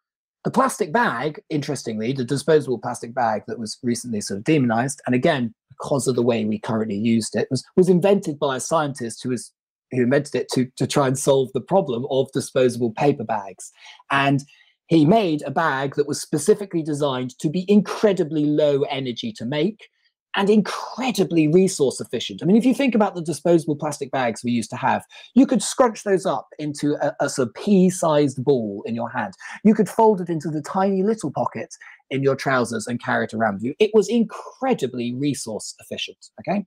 the 0.45 0.51
plastic 0.51 0.93
bag, 0.93 1.41
interestingly, 1.49 2.13
the 2.13 2.23
disposable 2.23 2.79
plastic 2.79 3.13
bag 3.13 3.43
that 3.47 3.59
was 3.59 3.79
recently 3.83 4.21
sort 4.21 4.37
of 4.37 4.43
demonized, 4.43 5.01
and 5.05 5.15
again, 5.15 5.53
because 5.69 6.07
of 6.07 6.15
the 6.15 6.23
way 6.23 6.45
we 6.45 6.59
currently 6.59 6.97
used 6.97 7.35
it, 7.35 7.47
was, 7.51 7.65
was 7.75 7.89
invented 7.89 8.39
by 8.39 8.55
a 8.55 8.61
scientist 8.61 9.23
who 9.23 9.29
was 9.29 9.51
who 9.91 10.03
invented 10.03 10.35
it 10.35 10.47
to, 10.53 10.65
to 10.77 10.87
try 10.87 11.07
and 11.07 11.17
solve 11.17 11.49
the 11.53 11.61
problem 11.61 12.05
of 12.09 12.31
disposable 12.31 12.91
paper 12.91 13.23
bags. 13.23 13.71
And 14.11 14.43
he 14.87 15.05
made 15.05 15.41
a 15.43 15.51
bag 15.51 15.95
that 15.95 16.07
was 16.07 16.21
specifically 16.21 16.83
designed 16.83 17.37
to 17.39 17.49
be 17.49 17.65
incredibly 17.69 18.45
low 18.45 18.83
energy 18.83 19.33
to 19.33 19.45
make 19.45 19.89
and 20.35 20.49
incredibly 20.49 21.47
resource 21.47 22.01
efficient. 22.01 22.43
I 22.43 22.45
mean, 22.45 22.57
if 22.57 22.65
you 22.65 22.73
think 22.73 22.93
about 22.93 23.15
the 23.15 23.21
disposable 23.21 23.75
plastic 23.75 24.11
bags 24.11 24.43
we 24.43 24.51
used 24.51 24.69
to 24.71 24.75
have, 24.75 25.03
you 25.33 25.47
could 25.47 25.63
scrunch 25.63 26.03
those 26.03 26.25
up 26.25 26.47
into 26.59 26.95
a, 27.01 27.15
a 27.21 27.29
sort 27.29 27.47
of 27.47 27.53
pea-sized 27.55 28.43
ball 28.43 28.83
in 28.85 28.95
your 28.95 29.09
hand. 29.09 29.33
You 29.63 29.73
could 29.73 29.87
fold 29.87 30.21
it 30.21 30.29
into 30.29 30.49
the 30.49 30.61
tiny 30.61 31.03
little 31.03 31.31
pocket 31.31 31.73
in 32.09 32.21
your 32.21 32.35
trousers 32.35 32.85
and 32.85 33.01
carry 33.01 33.25
it 33.25 33.33
around 33.33 33.55
with 33.55 33.63
you. 33.63 33.75
It 33.79 33.91
was 33.93 34.09
incredibly 34.09 35.15
resource 35.15 35.73
efficient. 35.79 36.17
Okay, 36.41 36.65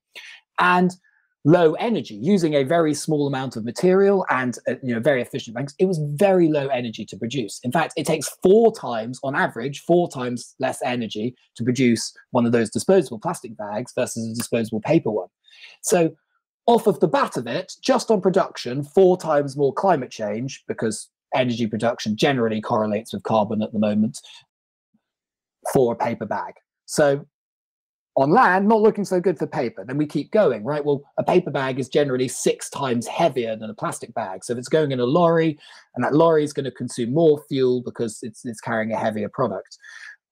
and 0.59 0.97
low 1.45 1.75
energy 1.75 2.15
using 2.15 2.55
a 2.55 2.65
very 2.65 2.93
small 2.93 3.27
amount 3.27 3.57
of 3.57 3.65
material 3.65 4.27
and 4.31 4.59
uh, 4.69 4.75
you 4.83 4.95
know 4.95 5.01
very 5.01 5.23
efficient 5.23 5.55
banks. 5.55 5.75
It 5.79 5.87
was 5.87 5.99
very 5.99 6.49
low 6.49 6.67
energy 6.69 7.05
to 7.07 7.17
produce. 7.17 7.61
In 7.63 7.73
fact 7.73 7.95
it 7.97 8.07
takes 8.07 8.29
four 8.43 8.75
times 8.75 9.21
on 9.23 9.37
average 9.37 9.81
four 9.81 10.09
times 10.11 10.55
less 10.59 10.81
energy 10.85 11.35
to 11.57 11.65
produce 11.65 12.13
one 12.33 12.45
of 12.45 12.53
those 12.53 12.71
disposable 12.71 13.19
plastic 13.19 13.57
bags 13.57 13.93
versus 13.95 14.31
a 14.31 14.35
disposable 14.35 14.81
paper 14.81 15.11
one. 15.11 15.29
So 15.83 16.17
off 16.67 16.87
of 16.87 17.01
the 17.01 17.09
bat 17.09 17.37
of 17.37 17.47
it 17.47 17.73
just 17.81 18.11
on 18.11 18.21
production 18.21 18.83
four 18.83 19.17
times 19.17 19.57
more 19.57 19.73
climate 19.73 20.11
change 20.11 20.65
because 20.67 21.09
energy 21.35 21.67
production 21.67 22.17
generally 22.17 22.61
correlates 22.61 23.13
with 23.13 23.23
carbon 23.23 23.63
at 23.63 23.73
the 23.73 23.79
moment 23.79 24.21
for 25.73 25.93
a 25.93 25.97
paper 25.97 26.27
bag. 26.27 26.55
So 26.87 27.27
on 28.19 28.31
land, 28.31 28.67
not 28.67 28.83
looking 28.83 29.05
so 29.05 29.21
good 29.21 29.39
for 29.39 29.47
paper. 29.47 29.85
Then 29.85 29.97
we 29.97 30.05
keep 30.05 30.33
going, 30.33 30.65
right? 30.65 30.85
Well, 30.85 31.05
a 31.19 31.23
paper 31.23 31.53
bag 31.53 31.79
is 31.79 31.89
generally 31.89 32.27
six 32.27 32.69
times 32.69 33.07
heavier 33.07 33.55
than 33.55 33.71
a 33.71 33.75
plastic 33.75 34.13
bag. 34.13 34.43
So 34.43 34.53
if 34.53 34.59
it's 34.59 34.69
going 34.69 34.91
in 34.91 34.99
a 34.99 35.05
lorry, 35.05 35.57
and 35.95 36.05
that 36.05 36.15
lorry 36.15 36.43
is 36.43 36.53
going 36.53 36.65
to 36.65 36.73
consume 36.73 37.15
more 37.15 37.41
fuel 37.49 37.81
because 37.81 38.19
it's, 38.23 38.45
it's 38.45 38.61
carrying 38.61 38.91
a 38.91 38.99
heavier 38.99 39.29
product. 39.29 39.79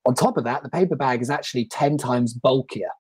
On 0.05 0.15
top 0.15 0.37
of 0.37 0.43
that, 0.43 0.65
the 0.65 0.69
paper 0.69 0.97
bag 0.97 1.23
is 1.23 1.31
actually 1.31 1.67
10 1.67 1.97
times 1.97 2.35
bulkier. 2.35 2.91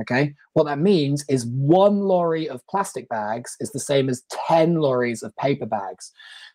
Okay. 0.00 0.34
What 0.54 0.64
that 0.64 0.80
means 0.80 1.24
is 1.28 1.46
one 1.46 2.00
lorry 2.00 2.48
of 2.48 2.66
plastic 2.66 3.08
bags 3.08 3.56
is 3.60 3.70
the 3.70 3.80
same 3.80 4.08
as 4.08 4.24
10 4.48 4.74
lorries 4.74 5.22
of 5.22 5.34
paper 5.36 5.66
bags. 5.66 6.10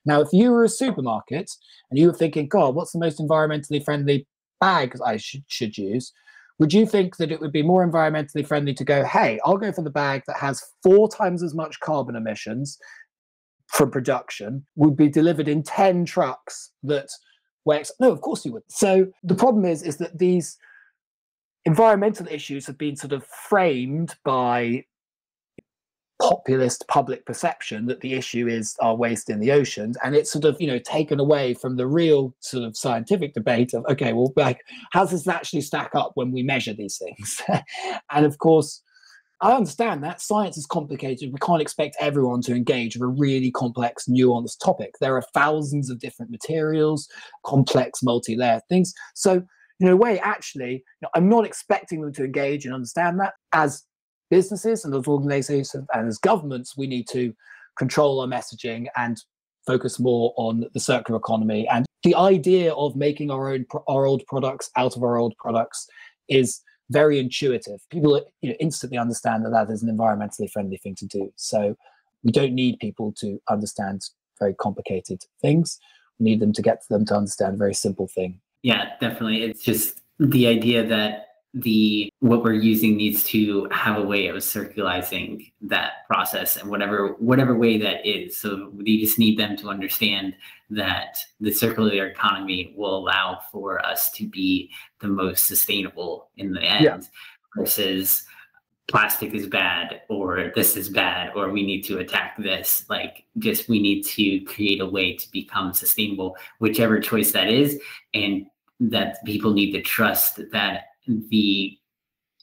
Now, 0.05 0.19
if 0.19 0.27
you 0.33 0.51
were 0.51 0.65
a 0.65 0.69
supermarket 0.69 1.49
and 1.89 1.97
you 1.97 2.07
were 2.07 2.13
thinking, 2.13 2.49
God, 2.49 2.75
what's 2.75 2.91
the 2.91 2.99
most 2.99 3.19
environmentally 3.19 3.83
friendly 3.83 4.27
bag 4.59 4.93
I 5.03 5.15
should, 5.15 5.45
should 5.47 5.77
use? 5.77 6.11
Would 6.61 6.73
you 6.73 6.85
think 6.85 7.17
that 7.17 7.31
it 7.31 7.41
would 7.41 7.51
be 7.51 7.63
more 7.63 7.83
environmentally 7.83 8.45
friendly 8.45 8.71
to 8.75 8.83
go, 8.83 9.03
hey, 9.03 9.39
I'll 9.43 9.57
go 9.57 9.71
for 9.71 9.81
the 9.81 9.89
bag 9.89 10.21
that 10.27 10.37
has 10.37 10.63
four 10.83 11.09
times 11.09 11.41
as 11.41 11.55
much 11.55 11.79
carbon 11.79 12.15
emissions 12.15 12.77
from 13.65 13.89
production, 13.89 14.63
would 14.75 14.95
be 14.95 15.09
delivered 15.09 15.47
in 15.47 15.63
10 15.63 16.05
trucks 16.05 16.71
that 16.83 17.09
where 17.63 17.81
no, 17.99 18.11
of 18.11 18.21
course 18.21 18.45
you 18.45 18.51
would. 18.53 18.61
So 18.69 19.07
the 19.23 19.33
problem 19.33 19.65
is, 19.65 19.81
is 19.81 19.97
that 19.97 20.19
these 20.19 20.55
environmental 21.65 22.27
issues 22.27 22.67
have 22.67 22.77
been 22.77 22.95
sort 22.95 23.13
of 23.13 23.25
framed 23.25 24.13
by 24.23 24.85
populist 26.21 26.85
public 26.87 27.25
perception 27.25 27.87
that 27.87 28.01
the 28.01 28.13
issue 28.13 28.47
is 28.47 28.75
our 28.79 28.95
waste 28.95 29.29
in 29.29 29.39
the 29.39 29.51
oceans 29.51 29.97
and 30.03 30.15
it's 30.15 30.31
sort 30.31 30.45
of 30.45 30.55
you 30.61 30.67
know 30.67 30.77
taken 30.77 31.19
away 31.19 31.53
from 31.55 31.77
the 31.77 31.87
real 31.87 32.33
sort 32.41 32.63
of 32.63 32.77
scientific 32.77 33.33
debate 33.33 33.73
of 33.73 33.83
okay 33.89 34.13
well 34.13 34.31
like 34.35 34.61
how 34.91 35.01
does 35.01 35.11
this 35.11 35.27
actually 35.27 35.61
stack 35.61 35.95
up 35.95 36.11
when 36.13 36.31
we 36.31 36.43
measure 36.43 36.73
these 36.73 36.97
things? 36.97 37.41
And 38.11 38.25
of 38.25 38.37
course 38.37 38.81
i 39.41 39.51
understand 39.53 40.03
that 40.03 40.21
science 40.21 40.57
is 40.57 40.67
complicated. 40.67 41.33
We 41.33 41.39
can't 41.39 41.61
expect 41.61 41.95
everyone 41.99 42.41
to 42.43 42.53
engage 42.53 42.95
with 42.95 43.03
a 43.03 43.07
really 43.07 43.49
complex 43.49 44.05
nuanced 44.07 44.59
topic. 44.63 44.91
There 45.01 45.15
are 45.15 45.23
thousands 45.33 45.89
of 45.89 45.99
different 45.99 46.29
materials 46.29 47.07
complex 47.43 48.03
multi-layered 48.03 48.61
things. 48.69 48.93
So 49.15 49.41
in 49.79 49.87
a 49.87 49.97
way 49.97 50.19
actually 50.19 50.83
i'm 51.15 51.27
not 51.27 51.43
expecting 51.43 52.01
them 52.01 52.13
to 52.13 52.23
engage 52.23 52.65
and 52.65 52.73
understand 52.73 53.19
that 53.19 53.33
as 53.51 53.83
businesses 54.31 54.83
and 54.85 54.95
as 54.95 55.07
organizations 55.07 55.85
and 55.93 56.07
as 56.07 56.17
governments, 56.17 56.75
we 56.75 56.87
need 56.87 57.07
to 57.09 57.35
control 57.77 58.21
our 58.21 58.27
messaging 58.27 58.87
and 58.95 59.21
focus 59.67 59.99
more 59.99 60.33
on 60.37 60.65
the 60.73 60.79
circular 60.79 61.19
economy. 61.19 61.67
And 61.67 61.85
the 62.03 62.15
idea 62.15 62.73
of 62.73 62.95
making 62.95 63.29
our 63.29 63.51
own 63.51 63.65
our 63.87 64.05
old 64.07 64.25
products 64.25 64.71
out 64.75 64.95
of 64.95 65.03
our 65.03 65.17
old 65.17 65.35
products 65.37 65.87
is 66.27 66.61
very 66.89 67.19
intuitive. 67.19 67.79
People 67.91 68.25
you 68.41 68.49
know, 68.49 68.55
instantly 68.59 68.97
understand 68.97 69.45
that 69.45 69.51
that 69.51 69.69
is 69.69 69.83
an 69.83 69.95
environmentally 69.95 70.49
friendly 70.51 70.77
thing 70.77 70.95
to 70.95 71.05
do. 71.05 71.31
So 71.35 71.77
we 72.23 72.31
don't 72.31 72.53
need 72.53 72.79
people 72.79 73.13
to 73.19 73.39
understand 73.49 74.01
very 74.39 74.55
complicated 74.55 75.23
things. 75.41 75.79
We 76.19 76.25
need 76.25 76.39
them 76.39 76.53
to 76.53 76.61
get 76.61 76.81
to 76.81 76.87
them 76.89 77.05
to 77.05 77.15
understand 77.15 77.55
a 77.55 77.57
very 77.57 77.73
simple 77.73 78.07
thing. 78.07 78.39
Yeah, 78.63 78.89
definitely. 78.99 79.43
It's 79.43 79.63
just 79.63 80.01
the 80.19 80.47
idea 80.47 80.85
that 80.85 81.30
the 81.53 82.11
what 82.19 82.43
we're 82.43 82.53
using 82.53 82.95
needs 82.95 83.23
to 83.25 83.67
have 83.71 83.97
a 83.97 84.01
way 84.01 84.27
of 84.27 84.37
circularizing 84.37 85.51
that 85.61 86.07
process 86.07 86.55
and 86.55 86.69
whatever 86.69 87.15
whatever 87.19 87.55
way 87.55 87.77
that 87.77 88.07
is. 88.07 88.37
So 88.37 88.69
we 88.73 89.01
just 89.01 89.19
need 89.19 89.37
them 89.37 89.57
to 89.57 89.69
understand 89.69 90.33
that 90.69 91.17
the 91.41 91.51
circular 91.51 92.07
economy 92.07 92.73
will 92.77 92.97
allow 92.97 93.39
for 93.51 93.85
us 93.85 94.11
to 94.11 94.27
be 94.27 94.71
the 94.99 95.09
most 95.09 95.45
sustainable 95.45 96.29
in 96.37 96.53
the 96.53 96.61
end 96.61 96.83
yeah. 96.85 96.99
versus 97.55 98.23
plastic 98.87 99.33
is 99.33 99.47
bad 99.47 100.01
or 100.09 100.51
this 100.55 100.75
is 100.75 100.89
bad 100.89 101.31
or 101.35 101.49
we 101.49 101.65
need 101.65 101.81
to 101.81 101.99
attack 101.99 102.37
this. 102.37 102.85
Like 102.89 103.25
just 103.39 103.67
we 103.67 103.81
need 103.81 104.03
to 104.03 104.39
create 104.45 104.79
a 104.79 104.85
way 104.85 105.17
to 105.17 105.31
become 105.31 105.73
sustainable 105.73 106.37
whichever 106.59 106.99
choice 106.99 107.33
that 107.33 107.49
is. 107.49 107.77
And 108.13 108.45
that 108.79 109.23
people 109.25 109.53
need 109.53 109.71
to 109.71 109.81
trust 109.81 110.41
that 110.51 110.85
the 111.07 111.77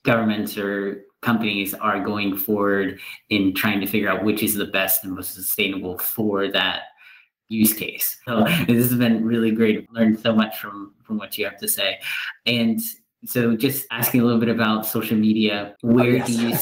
governments 0.04 0.56
or 0.56 1.04
companies 1.22 1.74
are 1.74 2.04
going 2.04 2.36
forward 2.36 3.00
in 3.30 3.54
trying 3.54 3.80
to 3.80 3.86
figure 3.86 4.08
out 4.08 4.24
which 4.24 4.42
is 4.42 4.54
the 4.54 4.66
best 4.66 5.04
and 5.04 5.14
most 5.14 5.34
sustainable 5.34 5.98
for 5.98 6.48
that 6.48 6.82
use 7.48 7.72
case. 7.72 8.18
So 8.24 8.44
this 8.66 8.88
has 8.90 8.94
been 8.94 9.24
really 9.24 9.50
great. 9.50 9.90
Learned 9.92 10.20
so 10.20 10.34
much 10.34 10.58
from 10.58 10.94
from 11.02 11.18
what 11.18 11.36
you 11.38 11.44
have 11.44 11.58
to 11.58 11.68
say. 11.68 11.98
And 12.46 12.80
so 13.24 13.56
just 13.56 13.86
asking 13.90 14.20
a 14.20 14.24
little 14.24 14.38
bit 14.38 14.48
about 14.48 14.86
social 14.86 15.16
media, 15.16 15.74
where 15.80 16.06
oh, 16.06 16.26
yes. 16.26 16.26
do 16.26 16.32
you 16.32 16.56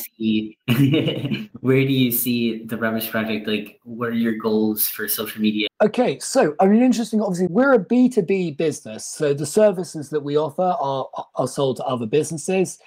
see 0.68 1.50
where 1.60 1.82
do 1.82 1.92
you 1.92 2.10
see 2.10 2.64
the 2.64 2.76
Rubbish 2.76 3.10
Project? 3.10 3.46
Like 3.46 3.78
what 3.84 4.08
are 4.08 4.14
your 4.14 4.36
goals 4.36 4.88
for 4.88 5.06
social 5.06 5.40
media? 5.40 5.68
Okay, 5.82 6.18
so 6.18 6.54
I 6.60 6.66
mean 6.66 6.82
interesting, 6.82 7.20
obviously 7.20 7.48
we're 7.48 7.74
a 7.74 7.84
B2B 7.84 8.56
business. 8.56 9.06
So 9.06 9.34
the 9.34 9.46
services 9.46 10.08
that 10.10 10.20
we 10.20 10.36
offer 10.36 10.74
are 10.80 11.06
are 11.34 11.48
sold 11.48 11.76
to 11.78 11.84
other 11.84 12.06
businesses. 12.06 12.78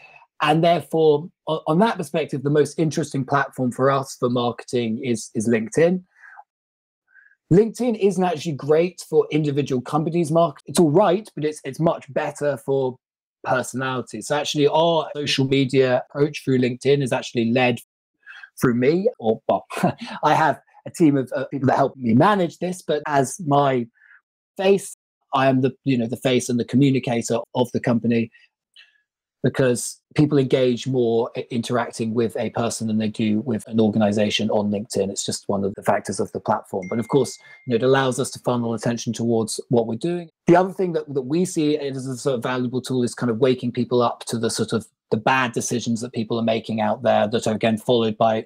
And 0.41 0.63
therefore, 0.63 1.29
on, 1.47 1.59
on 1.67 1.79
that 1.79 1.97
perspective, 1.97 2.43
the 2.43 2.49
most 2.49 2.79
interesting 2.79 3.25
platform 3.25 3.73
for 3.73 3.91
us 3.91 4.15
for 4.19 4.29
marketing 4.29 5.03
is 5.03 5.29
is 5.35 5.47
LinkedIn. 5.47 6.03
LinkedIn 7.51 7.97
isn't 7.99 8.23
actually 8.23 8.53
great 8.53 9.03
for 9.09 9.27
individual 9.31 9.81
companies 9.81 10.31
market. 10.31 10.63
It's 10.65 10.79
all 10.79 10.91
right, 10.91 11.29
but 11.35 11.45
it's 11.45 11.61
it's 11.63 11.79
much 11.79 12.11
better 12.13 12.57
for 12.57 12.97
personality. 13.49 14.21
So 14.21 14.35
actually, 14.35 14.67
our 14.67 15.09
social 15.15 15.47
media 15.47 16.03
approach 16.09 16.43
through 16.43 16.59
LinkedIn 16.59 17.01
is 17.01 17.11
actually 17.11 17.51
led 17.51 17.79
through 18.59 18.75
me, 18.75 19.09
or 19.19 19.41
well, 19.47 19.65
I 20.23 20.33
have 20.33 20.59
a 20.85 20.91
team 20.91 21.17
of 21.17 21.31
uh, 21.35 21.45
people 21.45 21.67
that 21.67 21.77
help 21.77 21.95
me 21.95 22.13
manage 22.13 22.57
this, 22.59 22.81
but 22.81 23.01
as 23.07 23.39
my 23.45 23.87
face, 24.57 24.95
I 25.33 25.47
am 25.47 25.61
the 25.61 25.71
you 25.83 25.97
know 25.97 26.07
the 26.07 26.17
face 26.17 26.49
and 26.49 26.59
the 26.59 26.65
communicator 26.65 27.39
of 27.55 27.71
the 27.71 27.79
company 27.79 28.31
because 29.43 30.01
people 30.15 30.37
engage 30.37 30.87
more 30.87 31.31
interacting 31.49 32.13
with 32.13 32.35
a 32.37 32.49
person 32.49 32.87
than 32.87 32.97
they 32.97 33.07
do 33.07 33.39
with 33.41 33.65
an 33.67 33.79
organization 33.79 34.49
on 34.49 34.71
LinkedIn. 34.71 35.09
It's 35.09 35.25
just 35.25 35.47
one 35.47 35.63
of 35.63 35.73
the 35.75 35.83
factors 35.83 36.19
of 36.19 36.31
the 36.31 36.39
platform. 36.39 36.87
But 36.89 36.99
of 36.99 37.07
course, 37.07 37.37
you 37.65 37.71
know, 37.71 37.75
it 37.75 37.83
allows 37.83 38.19
us 38.19 38.29
to 38.31 38.39
funnel 38.39 38.73
attention 38.73 39.13
towards 39.13 39.59
what 39.69 39.87
we're 39.87 39.95
doing. 39.95 40.29
The 40.47 40.55
other 40.55 40.73
thing 40.73 40.93
that, 40.93 41.13
that 41.13 41.21
we 41.21 41.45
see 41.45 41.77
as 41.77 42.05
a 42.05 42.17
sort 42.17 42.35
of 42.35 42.43
valuable 42.43 42.81
tool 42.81 43.03
is 43.03 43.15
kind 43.15 43.29
of 43.29 43.37
waking 43.37 43.71
people 43.71 44.01
up 44.01 44.25
to 44.25 44.37
the 44.37 44.49
sort 44.49 44.73
of 44.73 44.87
the 45.11 45.17
bad 45.17 45.53
decisions 45.53 46.01
that 46.01 46.13
people 46.13 46.37
are 46.37 46.43
making 46.43 46.81
out 46.81 47.03
there 47.03 47.27
that 47.27 47.47
are 47.47 47.55
again 47.55 47.77
followed 47.77 48.17
by 48.17 48.45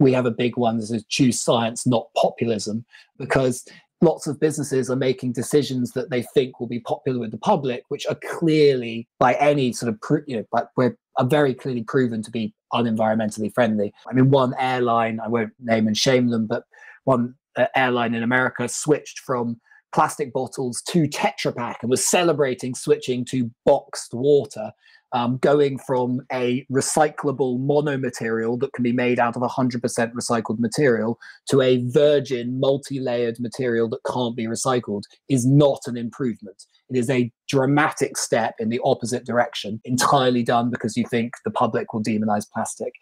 we 0.00 0.12
have 0.12 0.26
a 0.26 0.30
big 0.30 0.56
one 0.56 0.78
is 0.78 1.04
choose 1.08 1.38
science, 1.38 1.86
not 1.86 2.08
populism, 2.16 2.84
because 3.18 3.64
lots 4.00 4.26
of 4.26 4.40
businesses 4.40 4.90
are 4.90 4.96
making 4.96 5.32
decisions 5.32 5.92
that 5.92 6.10
they 6.10 6.22
think 6.22 6.58
will 6.58 6.66
be 6.66 6.80
popular 6.80 7.18
with 7.18 7.30
the 7.30 7.38
public, 7.38 7.84
which 7.88 8.06
are 8.06 8.18
clearly, 8.26 9.06
by 9.18 9.34
any 9.34 9.72
sort 9.72 9.92
of, 9.92 10.24
you 10.26 10.36
know, 10.36 10.44
but 10.50 10.70
we're 10.76 10.96
are 11.16 11.26
very 11.26 11.54
clearly 11.54 11.82
proven 11.82 12.22
to 12.22 12.30
be 12.30 12.54
unenvironmentally 12.72 13.52
friendly. 13.52 13.92
I 14.08 14.14
mean, 14.14 14.30
one 14.30 14.54
airline, 14.58 15.20
I 15.20 15.28
won't 15.28 15.52
name 15.60 15.86
and 15.86 15.96
shame 15.96 16.28
them, 16.28 16.46
but 16.46 16.64
one 17.04 17.34
uh, 17.56 17.66
airline 17.76 18.14
in 18.14 18.22
America 18.22 18.68
switched 18.68 19.18
from 19.18 19.60
plastic 19.92 20.32
bottles 20.32 20.80
to 20.82 21.08
Tetra 21.08 21.54
Pak 21.54 21.78
and 21.82 21.90
was 21.90 22.08
celebrating 22.08 22.74
switching 22.74 23.24
to 23.26 23.50
boxed 23.66 24.14
water 24.14 24.70
um, 25.12 25.38
going 25.38 25.78
from 25.78 26.20
a 26.32 26.64
recyclable 26.70 27.58
monomaterial 27.58 28.58
that 28.60 28.72
can 28.72 28.82
be 28.82 28.92
made 28.92 29.18
out 29.18 29.36
of 29.36 29.42
100% 29.42 29.80
recycled 30.12 30.58
material 30.58 31.18
to 31.48 31.60
a 31.60 31.84
virgin 31.88 32.60
multi-layered 32.60 33.38
material 33.40 33.88
that 33.88 34.00
can't 34.10 34.36
be 34.36 34.46
recycled 34.46 35.02
is 35.28 35.46
not 35.46 35.80
an 35.86 35.96
improvement. 35.96 36.66
It 36.88 36.96
is 36.96 37.10
a 37.10 37.32
dramatic 37.48 38.16
step 38.16 38.54
in 38.58 38.68
the 38.68 38.80
opposite 38.84 39.24
direction, 39.24 39.80
entirely 39.84 40.42
done 40.42 40.70
because 40.70 40.96
you 40.96 41.04
think 41.06 41.34
the 41.44 41.50
public 41.50 41.92
will 41.92 42.02
demonize 42.02 42.46
plastic. 42.52 42.92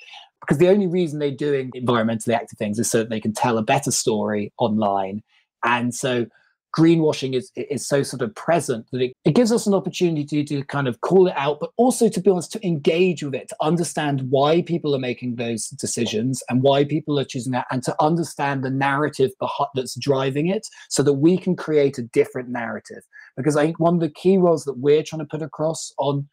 Because 0.40 0.58
the 0.58 0.68
only 0.68 0.86
reason 0.86 1.18
they're 1.18 1.30
doing 1.30 1.70
environmentally 1.76 2.34
active 2.34 2.58
things 2.58 2.78
is 2.78 2.90
so 2.90 2.98
that 2.98 3.10
they 3.10 3.20
can 3.20 3.32
tell 3.32 3.58
a 3.58 3.62
better 3.62 3.90
story 3.90 4.52
online. 4.58 5.22
And 5.64 5.94
so 5.94 6.26
greenwashing 6.76 7.34
is 7.34 7.50
is 7.56 7.86
so 7.86 8.02
sort 8.02 8.20
of 8.20 8.34
present 8.34 8.86
that 8.92 9.00
it, 9.00 9.12
it 9.24 9.34
gives 9.34 9.50
us 9.50 9.66
an 9.66 9.74
opportunity 9.74 10.44
to 10.44 10.62
kind 10.64 10.86
of 10.86 11.00
call 11.00 11.26
it 11.26 11.34
out 11.36 11.58
but 11.60 11.70
also 11.76 12.08
to 12.08 12.20
be 12.20 12.30
honest 12.30 12.52
to 12.52 12.66
engage 12.66 13.22
with 13.22 13.34
it 13.34 13.48
to 13.48 13.56
understand 13.60 14.22
why 14.30 14.60
people 14.62 14.94
are 14.94 14.98
making 14.98 15.36
those 15.36 15.68
decisions 15.68 16.42
and 16.48 16.62
why 16.62 16.84
people 16.84 17.18
are 17.18 17.24
choosing 17.24 17.52
that 17.52 17.66
and 17.70 17.82
to 17.82 17.94
understand 18.00 18.62
the 18.62 18.70
narrative 18.70 19.30
that's 19.74 19.98
driving 19.98 20.48
it 20.48 20.66
so 20.90 21.02
that 21.02 21.14
we 21.14 21.38
can 21.38 21.56
create 21.56 21.98
a 21.98 22.02
different 22.02 22.48
narrative. 22.48 23.02
Because 23.36 23.56
i 23.56 23.64
think 23.64 23.78
one 23.78 23.94
of 23.94 24.00
the 24.00 24.10
key 24.10 24.36
roles 24.36 24.64
that 24.64 24.78
we're 24.78 25.02
trying 25.02 25.20
to 25.20 25.26
put 25.26 25.42
across 25.42 25.92
on 25.98 26.28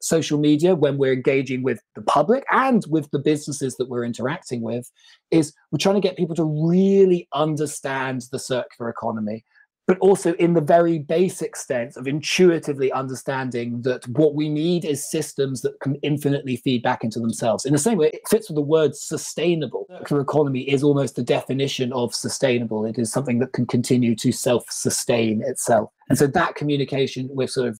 social 0.00 0.38
media 0.38 0.74
when 0.74 0.98
we're 0.98 1.12
engaging 1.12 1.62
with 1.62 1.80
the 1.94 2.02
public 2.02 2.44
and 2.50 2.84
with 2.88 3.10
the 3.12 3.18
businesses 3.18 3.76
that 3.76 3.88
we're 3.88 4.04
interacting 4.04 4.60
with 4.60 4.90
is 5.30 5.54
we're 5.70 5.78
trying 5.78 5.94
to 5.94 6.06
get 6.06 6.16
people 6.16 6.36
to 6.36 6.44
really 6.44 7.26
understand 7.32 8.22
the 8.30 8.38
circular 8.38 8.90
economy 8.90 9.44
but 9.86 9.98
also 9.98 10.34
in 10.34 10.54
the 10.54 10.60
very 10.60 10.98
basic 10.98 11.54
sense 11.54 11.96
of 11.96 12.08
intuitively 12.08 12.90
understanding 12.90 13.82
that 13.82 14.06
what 14.08 14.34
we 14.34 14.48
need 14.48 14.84
is 14.84 15.08
systems 15.08 15.62
that 15.62 15.78
can 15.80 15.94
infinitely 16.02 16.56
feed 16.56 16.82
back 16.82 17.04
into 17.04 17.20
themselves. 17.20 17.64
In 17.64 17.72
the 17.72 17.78
same 17.78 17.96
way, 17.96 18.10
it 18.12 18.28
fits 18.28 18.48
with 18.48 18.56
the 18.56 18.62
word 18.62 18.96
sustainable. 18.96 19.86
Circular 19.88 20.22
economy 20.22 20.62
is 20.62 20.82
almost 20.82 21.14
the 21.14 21.22
definition 21.22 21.92
of 21.92 22.14
sustainable. 22.14 22.84
It 22.84 22.98
is 22.98 23.12
something 23.12 23.38
that 23.38 23.52
can 23.52 23.66
continue 23.66 24.16
to 24.16 24.32
self-sustain 24.32 25.42
itself. 25.46 25.90
And 26.08 26.18
so 26.18 26.26
that 26.26 26.56
communication, 26.56 27.28
we're 27.30 27.46
sort 27.46 27.68
of 27.68 27.78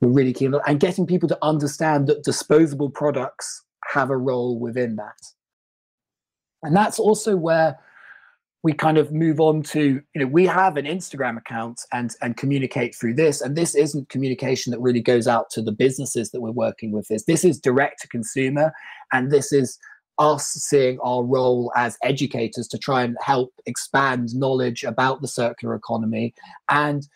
we're 0.00 0.08
really 0.08 0.32
keen 0.32 0.52
on, 0.52 0.60
and 0.66 0.80
getting 0.80 1.06
people 1.06 1.28
to 1.28 1.38
understand 1.42 2.08
that 2.08 2.24
disposable 2.24 2.90
products 2.90 3.62
have 3.92 4.10
a 4.10 4.16
role 4.16 4.58
within 4.58 4.96
that. 4.96 5.14
And 6.64 6.74
that's 6.74 6.98
also 6.98 7.36
where 7.36 7.78
we 8.62 8.72
kind 8.72 8.96
of 8.96 9.12
move 9.12 9.40
on 9.40 9.62
to 9.62 10.00
you 10.14 10.20
know 10.20 10.26
we 10.26 10.46
have 10.46 10.76
an 10.76 10.84
instagram 10.84 11.36
account 11.36 11.80
and 11.92 12.14
and 12.22 12.36
communicate 12.36 12.94
through 12.94 13.14
this 13.14 13.40
and 13.40 13.56
this 13.56 13.74
isn't 13.74 14.08
communication 14.08 14.70
that 14.70 14.80
really 14.80 15.00
goes 15.00 15.26
out 15.26 15.50
to 15.50 15.62
the 15.62 15.72
businesses 15.72 16.30
that 16.30 16.40
we're 16.40 16.50
working 16.50 16.92
with 16.92 17.08
this. 17.08 17.24
This 17.24 17.44
is 17.44 17.60
direct 17.60 18.00
to 18.02 18.08
consumer 18.08 18.72
and 19.12 19.30
this 19.30 19.52
is 19.52 19.78
us 20.18 20.46
seeing 20.46 20.98
our 21.00 21.22
role 21.22 21.72
as 21.74 21.96
educators 22.02 22.68
to 22.68 22.78
try 22.78 23.02
and 23.02 23.16
help 23.20 23.52
expand 23.66 24.34
knowledge 24.34 24.84
about 24.84 25.22
the 25.22 25.28
circular 25.28 25.74
economy 25.74 26.34
and 26.70 27.08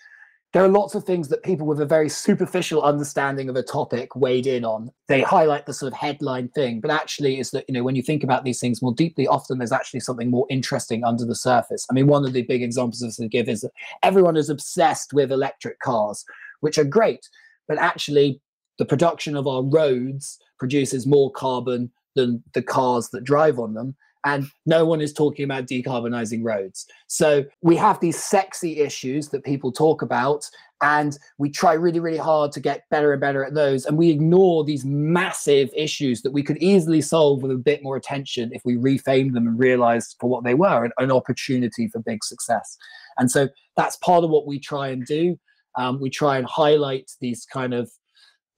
there 0.52 0.64
are 0.64 0.68
lots 0.68 0.94
of 0.94 1.04
things 1.04 1.28
that 1.28 1.42
people 1.42 1.66
with 1.66 1.80
a 1.80 1.86
very 1.86 2.08
superficial 2.08 2.82
understanding 2.82 3.48
of 3.48 3.56
a 3.56 3.62
topic 3.62 4.14
weighed 4.16 4.46
in 4.46 4.64
on. 4.64 4.90
They 5.08 5.20
highlight 5.20 5.66
the 5.66 5.74
sort 5.74 5.92
of 5.92 5.98
headline 5.98 6.48
thing, 6.48 6.80
but 6.80 6.90
actually 6.90 7.38
is 7.38 7.50
that, 7.50 7.64
you 7.68 7.74
know, 7.74 7.82
when 7.82 7.96
you 7.96 8.02
think 8.02 8.22
about 8.22 8.44
these 8.44 8.60
things 8.60 8.80
more 8.80 8.94
deeply, 8.94 9.26
often 9.26 9.58
there's 9.58 9.72
actually 9.72 10.00
something 10.00 10.30
more 10.30 10.46
interesting 10.48 11.04
under 11.04 11.24
the 11.24 11.34
surface. 11.34 11.86
I 11.90 11.94
mean, 11.94 12.06
one 12.06 12.24
of 12.24 12.32
the 12.32 12.42
big 12.42 12.62
examples 12.62 13.02
of 13.02 13.14
this 13.14 13.28
give 13.28 13.48
is 13.48 13.62
that 13.62 13.72
everyone 14.02 14.36
is 14.36 14.48
obsessed 14.48 15.12
with 15.12 15.32
electric 15.32 15.80
cars, 15.80 16.24
which 16.60 16.78
are 16.78 16.84
great, 16.84 17.28
but 17.68 17.78
actually 17.78 18.40
the 18.78 18.84
production 18.84 19.36
of 19.36 19.46
our 19.46 19.62
roads 19.62 20.38
produces 20.58 21.06
more 21.06 21.30
carbon 21.30 21.90
than 22.14 22.42
the 22.54 22.62
cars 22.62 23.10
that 23.10 23.24
drive 23.24 23.58
on 23.58 23.74
them 23.74 23.94
and 24.26 24.50
no 24.66 24.84
one 24.84 25.00
is 25.00 25.12
talking 25.12 25.44
about 25.44 25.66
decarbonizing 25.66 26.44
roads. 26.44 26.84
So 27.06 27.44
we 27.62 27.76
have 27.76 28.00
these 28.00 28.20
sexy 28.20 28.80
issues 28.80 29.28
that 29.28 29.44
people 29.44 29.70
talk 29.70 30.02
about, 30.02 30.44
and 30.82 31.16
we 31.38 31.48
try 31.48 31.74
really, 31.74 32.00
really 32.00 32.18
hard 32.18 32.50
to 32.52 32.60
get 32.60 32.82
better 32.90 33.12
and 33.12 33.20
better 33.20 33.44
at 33.44 33.54
those. 33.54 33.86
And 33.86 33.96
we 33.96 34.10
ignore 34.10 34.64
these 34.64 34.84
massive 34.84 35.70
issues 35.76 36.22
that 36.22 36.32
we 36.32 36.42
could 36.42 36.56
easily 36.58 37.00
solve 37.02 37.40
with 37.40 37.52
a 37.52 37.56
bit 37.56 37.84
more 37.84 37.96
attention 37.96 38.50
if 38.52 38.62
we 38.64 38.74
reframed 38.74 39.32
them 39.32 39.46
and 39.46 39.60
realized 39.60 40.16
for 40.18 40.28
what 40.28 40.42
they 40.42 40.54
were 40.54 40.84
an, 40.84 40.90
an 40.98 41.12
opportunity 41.12 41.86
for 41.86 42.00
big 42.00 42.24
success. 42.24 42.76
And 43.18 43.30
so 43.30 43.48
that's 43.76 43.96
part 43.98 44.24
of 44.24 44.30
what 44.30 44.44
we 44.44 44.58
try 44.58 44.88
and 44.88 45.06
do. 45.06 45.38
Um, 45.76 46.00
we 46.00 46.10
try 46.10 46.36
and 46.36 46.46
highlight 46.48 47.12
these 47.20 47.46
kind 47.46 47.72
of 47.72 47.88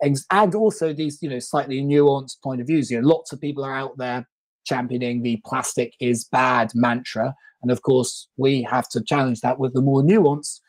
and 0.00 0.54
also 0.54 0.92
these 0.92 1.18
you 1.20 1.28
know 1.28 1.40
slightly 1.40 1.82
nuanced 1.82 2.40
point 2.40 2.60
of 2.60 2.68
views 2.68 2.88
you 2.88 3.00
know 3.00 3.08
lots 3.08 3.32
of 3.32 3.40
people 3.40 3.64
are 3.64 3.74
out 3.74 3.98
there 3.98 4.24
championing 4.68 5.22
the 5.22 5.40
plastic 5.46 5.94
is 6.00 6.24
bad 6.24 6.70
mantra. 6.74 7.34
And 7.62 7.70
of 7.70 7.82
course, 7.82 8.28
we 8.36 8.62
have 8.62 8.88
to 8.90 9.02
challenge 9.02 9.40
that 9.40 9.58
with 9.58 9.74
the 9.74 9.82
more 9.82 10.02
nuanced 10.02 10.60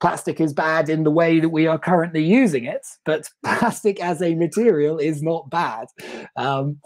plastic 0.00 0.40
is 0.40 0.52
bad 0.52 0.88
in 0.88 1.04
the 1.04 1.10
way 1.10 1.40
that 1.40 1.48
we 1.48 1.66
are 1.66 1.78
currently 1.78 2.24
using 2.24 2.64
it, 2.64 2.86
but 3.04 3.28
plastic 3.44 4.00
as 4.00 4.22
a 4.22 4.34
material 4.34 4.98
is 4.98 5.22
not 5.22 5.50
bad. 5.50 5.88
Um, 6.36 6.80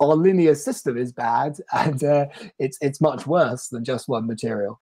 our 0.00 0.14
linear 0.14 0.54
system 0.54 0.96
is 0.96 1.12
bad, 1.12 1.56
and 1.72 2.02
uh, 2.04 2.26
it's 2.58 2.78
it's 2.80 3.00
much 3.00 3.26
worse 3.26 3.68
than 3.68 3.84
just 3.84 4.08
one 4.08 4.26
material. 4.26 4.80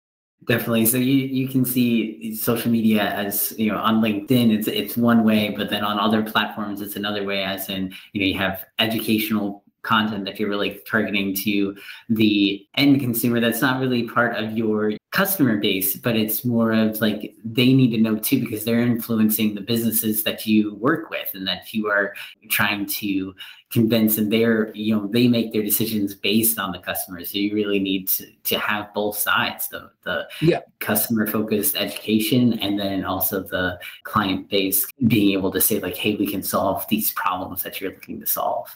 Definitely. 0.47 0.87
So 0.87 0.99
you 0.99 1.15
you 1.15 1.49
can 1.49 1.65
see 1.65 2.35
social 2.35 2.71
media 2.71 3.05
as 3.05 3.55
you 3.59 3.73
know 3.73 3.79
on 3.79 4.03
LinkedIn 4.03 4.57
it's 4.57 4.69
it's 4.69 4.97
one 4.97 5.25
way, 5.25 5.55
but 5.57 5.71
then 5.71 5.83
on 5.83 5.99
other 5.99 6.23
platforms 6.23 6.81
it's 6.81 6.97
another 6.97 7.25
way. 7.25 7.43
As 7.43 7.69
in 7.69 7.95
you 8.13 8.21
know 8.21 8.27
you 8.27 8.39
have 8.39 8.65
educational 8.79 9.65
content 9.87 10.25
that 10.25 10.39
you're 10.39 10.49
really 10.49 10.81
targeting 10.87 11.35
to 11.35 11.77
the 12.09 12.67
end 12.75 13.01
consumer 13.01 13.41
that's 13.41 13.63
not 13.63 13.81
really 13.81 14.09
part 14.09 14.37
of 14.37 14.57
your 14.57 14.93
customer 15.13 15.57
base 15.57 15.97
but 15.97 16.15
it's 16.15 16.45
more 16.45 16.73
of 16.73 17.01
like 17.01 17.35
they 17.43 17.73
need 17.73 17.91
to 17.91 17.97
know 17.97 18.19
too 18.19 18.39
because 18.41 18.65
they're 18.65 18.81
influencing 18.81 19.55
the 19.55 19.61
businesses 19.63 20.23
that 20.25 20.45
you 20.47 20.75
work 20.75 21.09
with 21.09 21.31
and 21.35 21.47
that 21.47 21.73
you 21.73 21.89
are 21.89 22.15
trying 22.51 22.85
to 22.85 23.35
convince 23.71 24.19
and 24.19 24.31
they're 24.31 24.75
you 24.75 24.95
know 24.95 25.07
they 25.09 25.27
make 25.27 25.53
their 25.53 25.63
decisions 25.63 26.15
based 26.15 26.59
on 26.59 26.71
the 26.71 26.79
customer 26.79 27.25
so 27.25 27.39
you 27.39 27.55
really 27.55 27.79
need 27.79 28.07
to, 28.07 28.27
to 28.45 28.59
have 28.59 28.93
both 28.95 29.17
sides 29.17 29.69
the 29.69 29.91
the 30.03 30.29
yeah. 30.41 30.61
customer 30.81 31.27
focused 31.27 31.77
education 31.77 32.59
and 32.61 32.79
then 32.79 33.05
also 33.05 33.43
the 33.43 33.79
client 34.05 34.49
base 34.51 34.87
being 35.09 35.33
able 35.33 35.51
to 35.51 35.61
say 35.61 35.81
like 35.81 35.97
hey 35.97 36.15
we 36.17 36.27
can 36.27 36.43
solve 36.43 36.87
these 36.89 37.11
problems 37.13 37.63
that 37.63 37.81
you're 37.81 37.91
looking 37.91 38.21
to 38.21 38.27
solve 38.27 38.69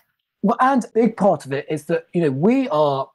well, 0.43 0.57
and 0.61 0.85
a 0.85 0.89
big 0.95 1.17
part 1.17 1.47
of 1.47 1.53
it 1.53 1.67
is 1.69 1.85
that 1.87 2.07
you 2.13 2.23
know 2.23 2.31
we 2.31 2.69
are 2.69 3.09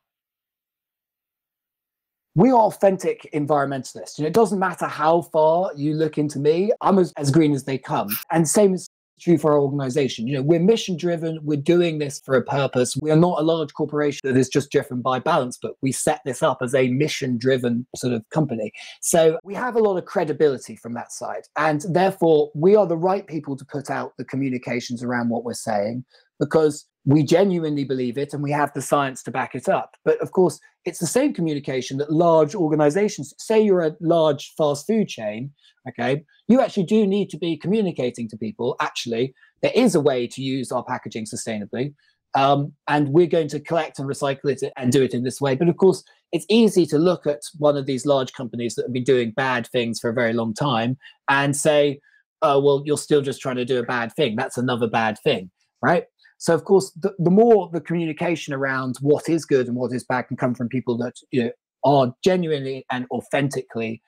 we 2.35 2.51
are 2.51 2.59
authentic 2.59 3.29
environmentalists. 3.33 4.17
You 4.17 4.23
know, 4.23 4.27
it 4.27 4.33
doesn't 4.33 4.59
matter 4.59 4.87
how 4.87 5.21
far 5.21 5.71
you 5.75 5.93
look 5.93 6.17
into 6.17 6.37
me. 6.37 6.71
I'm 6.81 6.99
as, 6.99 7.13
as 7.17 7.31
green 7.31 7.53
as 7.53 7.63
they 7.63 7.77
come. 7.77 8.09
And 8.29 8.47
same 8.47 8.73
is 8.73 8.89
true 9.21 9.37
for 9.37 9.53
our 9.53 9.59
organization. 9.59 10.27
You 10.27 10.35
know, 10.35 10.41
we're 10.41 10.59
mission 10.59 10.97
driven. 10.97 11.39
We're 11.41 11.57
doing 11.57 11.99
this 11.99 12.21
for 12.25 12.35
a 12.35 12.43
purpose. 12.43 12.97
We 13.01 13.11
are 13.11 13.15
not 13.15 13.39
a 13.39 13.43
large 13.43 13.73
corporation 13.73 14.19
that 14.23 14.37
is 14.37 14.49
just 14.49 14.71
driven 14.71 15.01
by 15.01 15.19
balance, 15.19 15.57
but 15.61 15.75
we 15.81 15.93
set 15.93 16.19
this 16.25 16.43
up 16.43 16.57
as 16.61 16.75
a 16.75 16.89
mission 16.89 17.37
driven 17.37 17.87
sort 17.95 18.13
of 18.13 18.29
company. 18.29 18.73
So 19.01 19.39
we 19.43 19.53
have 19.53 19.75
a 19.75 19.79
lot 19.79 19.97
of 19.97 20.03
credibility 20.03 20.75
from 20.75 20.93
that 20.95 21.13
side. 21.13 21.43
And 21.57 21.85
therefore, 21.89 22.51
we 22.53 22.75
are 22.75 22.85
the 22.85 22.97
right 22.97 23.25
people 23.25 23.55
to 23.55 23.65
put 23.65 23.89
out 23.89 24.13
the 24.17 24.25
communications 24.25 25.03
around 25.03 25.29
what 25.29 25.45
we're 25.45 25.53
saying 25.53 26.03
because 26.39 26.85
we 27.05 27.23
genuinely 27.23 27.83
believe 27.83 28.17
it 28.17 28.33
and 28.33 28.41
we 28.41 28.51
have 28.51 28.73
the 28.73 28.81
science 28.81 29.21
to 29.23 29.31
back 29.31 29.53
it 29.53 29.69
up. 29.69 29.95
But 30.03 30.19
of 30.21 30.31
course, 30.31 30.59
it's 30.85 30.99
the 30.99 31.07
same 31.07 31.33
communication 31.33 31.97
that 31.97 32.11
large 32.11 32.55
organizations, 32.55 33.33
say 33.37 33.61
you're 33.61 33.81
a 33.81 33.95
large 34.01 34.53
fast 34.57 34.87
food 34.87 35.07
chain, 35.07 35.51
okay, 35.87 36.23
you 36.47 36.61
actually 36.61 36.85
do 36.85 37.05
need 37.05 37.29
to 37.29 37.37
be 37.37 37.57
communicating 37.57 38.27
to 38.29 38.37
people. 38.37 38.75
Actually, 38.81 39.33
there 39.61 39.71
is 39.75 39.95
a 39.95 39.99
way 39.99 40.27
to 40.27 40.41
use 40.41 40.71
our 40.71 40.83
packaging 40.83 41.25
sustainably. 41.25 41.93
Um, 42.35 42.73
and 42.89 43.09
we're 43.09 43.27
going 43.27 43.47
to 43.49 43.61
collect 43.61 43.97
and 43.97 44.09
recycle 44.09 44.51
it 44.51 44.61
and 44.75 44.91
do 44.91 45.01
it 45.01 45.13
in 45.13 45.23
this 45.23 45.39
way. 45.39 45.55
But 45.55 45.69
of 45.69 45.77
course, 45.77 46.03
it's 46.33 46.45
easy 46.49 46.85
to 46.87 46.97
look 46.97 47.25
at 47.25 47.39
one 47.57 47.77
of 47.77 47.85
these 47.85 48.05
large 48.05 48.33
companies 48.33 48.75
that 48.75 48.83
have 48.83 48.93
been 48.93 49.05
doing 49.05 49.31
bad 49.31 49.67
things 49.67 49.99
for 49.99 50.09
a 50.09 50.13
very 50.13 50.33
long 50.33 50.53
time 50.53 50.97
and 51.29 51.55
say, 51.55 52.01
oh, 52.41 52.59
well, 52.59 52.83
you're 52.85 52.97
still 52.97 53.21
just 53.21 53.41
trying 53.41 53.55
to 53.55 53.63
do 53.63 53.79
a 53.79 53.83
bad 53.83 54.13
thing. 54.13 54.35
That's 54.35 54.57
another 54.57 54.87
bad 54.87 55.17
thing, 55.23 55.49
right? 55.81 56.03
So 56.37 56.53
of 56.53 56.65
course, 56.65 56.91
the, 56.91 57.13
the 57.19 57.31
more 57.31 57.69
the 57.71 57.81
communication 57.81 58.53
around 58.53 58.97
what 59.01 59.29
is 59.29 59.45
good 59.45 59.67
and 59.67 59.75
what 59.75 59.93
is 59.93 60.03
bad 60.03 60.23
can 60.23 60.37
come 60.37 60.53
from 60.53 60.69
people 60.69 60.97
that 60.97 61.15
you 61.31 61.45
know 61.45 61.51
are 61.83 62.13
genuinely 62.23 62.85
and 62.91 63.05
authentically 63.11 64.01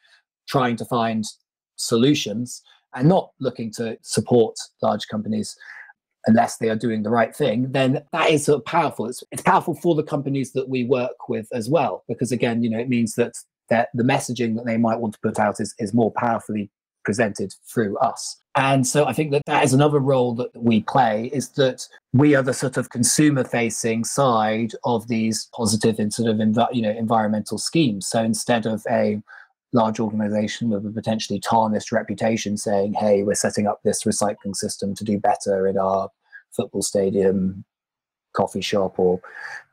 trying 0.47 0.75
to 0.77 0.85
find 0.85 1.25
solutions 1.75 2.61
and 2.95 3.07
not 3.07 3.31
looking 3.39 3.71
to 3.71 3.97
support 4.01 4.55
large 4.81 5.07
companies 5.07 5.55
unless 6.25 6.57
they 6.57 6.69
are 6.69 6.75
doing 6.75 7.03
the 7.03 7.09
right 7.09 7.35
thing, 7.35 7.71
then 7.71 8.03
that 8.11 8.29
is 8.29 8.45
sort 8.45 8.59
of 8.59 8.65
powerful. 8.65 9.07
It's, 9.07 9.23
it's 9.31 9.41
powerful 9.41 9.75
for 9.75 9.95
the 9.95 10.03
companies 10.03 10.51
that 10.53 10.67
we 10.67 10.83
work 10.83 11.29
with 11.29 11.47
as 11.53 11.69
well, 11.69 12.03
because 12.07 12.31
again, 12.31 12.63
you 12.63 12.69
know, 12.69 12.79
it 12.79 12.89
means 12.89 13.15
that 13.15 13.33
that 13.69 13.89
the 13.93 14.03
messaging 14.03 14.55
that 14.55 14.65
they 14.65 14.77
might 14.77 14.99
want 14.99 15.13
to 15.13 15.19
put 15.21 15.39
out 15.39 15.59
is, 15.59 15.73
is 15.77 15.93
more 15.93 16.11
powerfully 16.15 16.69
presented 17.07 17.53
through 17.73 17.97
us. 17.99 18.35
And 18.55 18.85
so 18.85 19.05
I 19.05 19.13
think 19.13 19.31
that 19.31 19.43
that 19.45 19.63
is 19.63 19.71
another 19.71 19.99
role 19.99 20.35
that 20.35 20.51
we 20.53 20.81
play 20.81 21.29
is 21.31 21.51
that 21.51 21.87
we 22.11 22.35
are 22.35 22.43
the 22.43 22.53
sort 22.53 22.75
of 22.75 22.89
consumer 22.89 23.45
facing 23.45 24.03
side 24.03 24.73
of 24.83 25.07
these 25.07 25.47
positive 25.55 25.99
and 25.99 26.11
sort 26.13 26.29
of 26.29 26.35
env- 26.37 26.73
you 26.73 26.81
know 26.81 26.91
environmental 26.91 27.57
schemes. 27.57 28.07
So 28.07 28.21
instead 28.21 28.65
of 28.65 28.83
a 28.89 29.21
large 29.71 30.01
organization 30.01 30.69
with 30.69 30.85
a 30.85 30.91
potentially 30.91 31.39
tarnished 31.39 31.93
reputation 31.93 32.57
saying, 32.57 32.95
hey, 32.95 33.23
we're 33.23 33.35
setting 33.35 33.67
up 33.67 33.79
this 33.83 34.03
recycling 34.03 34.55
system 34.55 34.93
to 34.95 35.05
do 35.05 35.17
better 35.17 35.65
in 35.65 35.77
our 35.77 36.09
football 36.51 36.81
stadium, 36.81 37.63
coffee 38.33 38.61
shop, 38.61 38.99
or 38.99 39.21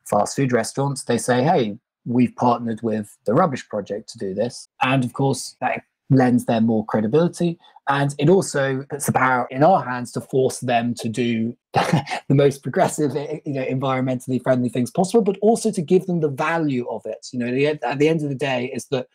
fast 0.04 0.36
food 0.36 0.52
restaurants, 0.52 1.02
they 1.02 1.18
say, 1.18 1.42
hey, 1.42 1.78
we've 2.04 2.36
partnered 2.36 2.80
with 2.82 3.16
the 3.26 3.34
Rubbish 3.34 3.68
Project 3.68 4.08
to 4.10 4.18
do 4.18 4.34
this. 4.34 4.68
And 4.82 5.04
of 5.04 5.12
course, 5.14 5.56
that 5.60 5.82
lends 6.10 6.44
them 6.46 6.66
more 6.66 6.84
credibility. 6.86 7.58
And 7.88 8.14
it 8.18 8.28
also 8.28 8.84
puts 8.88 9.06
the 9.06 9.12
power 9.12 9.46
in 9.50 9.62
our 9.62 9.84
hands 9.84 10.10
to 10.12 10.20
force 10.20 10.60
them 10.60 10.94
to 10.94 11.08
do 11.08 11.54
the 11.74 12.20
most 12.30 12.62
progressive, 12.62 13.14
eh, 13.14 13.40
you 13.44 13.52
know, 13.52 13.64
environmentally 13.64 14.42
friendly 14.42 14.70
things 14.70 14.90
possible, 14.90 15.22
but 15.22 15.38
also 15.42 15.70
to 15.70 15.82
give 15.82 16.06
them 16.06 16.20
the 16.20 16.30
value 16.30 16.88
of 16.88 17.02
it. 17.04 17.26
You 17.32 17.40
know, 17.40 17.76
at 17.82 17.98
the 17.98 18.08
end 18.08 18.22
of 18.22 18.30
the 18.30 18.34
day, 18.34 18.70
is 18.74 18.86
that 18.86 19.08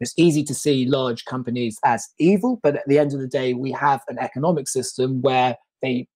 it's 0.00 0.14
easy 0.16 0.44
to 0.44 0.54
see 0.54 0.86
large 0.86 1.24
companies 1.24 1.78
as 1.84 2.08
evil, 2.18 2.60
but 2.62 2.76
at 2.76 2.86
the 2.86 2.98
end 2.98 3.12
of 3.14 3.20
the 3.20 3.26
day, 3.26 3.54
we 3.54 3.72
have 3.72 4.02
an 4.08 4.18
economic 4.18 4.68
system 4.68 5.20
where 5.22 5.56
they, 5.82 6.06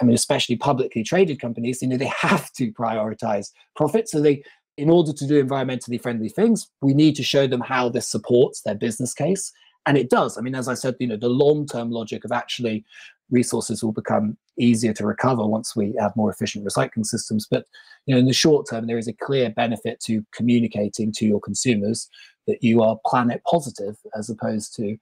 I 0.00 0.04
mean, 0.04 0.14
especially 0.14 0.56
publicly 0.56 1.02
traded 1.02 1.40
companies, 1.40 1.80
you 1.80 1.88
know, 1.88 1.96
they 1.96 2.12
have 2.20 2.52
to 2.52 2.70
prioritize 2.72 3.48
profit. 3.74 4.08
So 4.08 4.20
they, 4.20 4.42
in 4.76 4.90
order 4.90 5.12
to 5.12 5.26
do 5.26 5.42
environmentally 5.42 6.00
friendly 6.00 6.28
things, 6.28 6.68
we 6.80 6.94
need 6.94 7.14
to 7.16 7.22
show 7.22 7.46
them 7.46 7.60
how 7.60 7.88
this 7.88 8.08
supports 8.08 8.62
their 8.62 8.74
business 8.74 9.14
case. 9.14 9.52
And 9.86 9.98
it 9.98 10.10
does. 10.10 10.38
I 10.38 10.40
mean, 10.40 10.54
as 10.54 10.68
I 10.68 10.74
said, 10.74 10.96
you 11.00 11.08
know, 11.08 11.16
the 11.16 11.28
long 11.28 11.66
term 11.66 11.90
logic 11.90 12.24
of 12.24 12.32
actually 12.32 12.84
resources 13.30 13.82
will 13.82 13.92
become 13.92 14.36
easier 14.58 14.92
to 14.92 15.06
recover 15.06 15.44
once 15.46 15.74
we 15.74 15.94
have 15.98 16.14
more 16.14 16.30
efficient 16.30 16.64
recycling 16.64 17.04
systems. 17.04 17.46
But 17.50 17.66
you 18.06 18.14
know, 18.14 18.18
in 18.18 18.26
the 18.26 18.32
short 18.32 18.68
term, 18.68 18.86
there 18.86 18.98
is 18.98 19.08
a 19.08 19.12
clear 19.12 19.50
benefit 19.50 20.00
to 20.00 20.24
communicating 20.32 21.12
to 21.12 21.26
your 21.26 21.40
consumers 21.40 22.08
that 22.46 22.62
you 22.62 22.82
are 22.82 22.98
planet 23.06 23.42
positive 23.48 23.96
as 24.16 24.30
opposed 24.30 24.74
to 24.76 24.96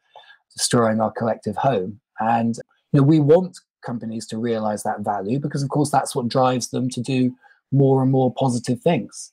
destroying 0.57 1.01
our 1.01 1.13
collective 1.13 1.57
home. 1.57 2.01
And 2.21 2.57
you 2.93 3.01
know, 3.01 3.07
we 3.07 3.21
want 3.21 3.59
companies 3.85 4.27
to 4.29 4.39
realize 4.39 4.83
that 4.83 5.01
value 5.01 5.39
because, 5.39 5.63
of 5.63 5.69
course, 5.71 5.91
that's 5.91 6.15
what 6.15 6.29
drives 6.29 6.71
them 6.71 6.89
to 6.91 7.01
do 7.01 7.35
more 7.73 8.03
and 8.03 8.11
more 8.11 8.33
positive 8.35 8.81
things. 8.81 9.33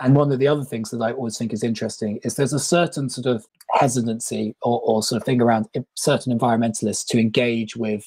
And 0.00 0.16
one 0.16 0.32
of 0.32 0.38
the 0.38 0.48
other 0.48 0.64
things 0.64 0.90
that 0.90 1.02
I 1.02 1.12
always 1.12 1.38
think 1.38 1.52
is 1.52 1.62
interesting 1.62 2.18
is 2.24 2.34
there's 2.34 2.52
a 2.52 2.58
certain 2.58 3.08
sort 3.08 3.26
of 3.26 3.46
hesitancy 3.72 4.56
or, 4.62 4.80
or 4.84 5.02
sort 5.02 5.22
of 5.22 5.26
thing 5.26 5.40
around 5.40 5.66
certain 5.94 6.36
environmentalists 6.36 7.06
to 7.06 7.20
engage 7.20 7.76
with 7.76 8.04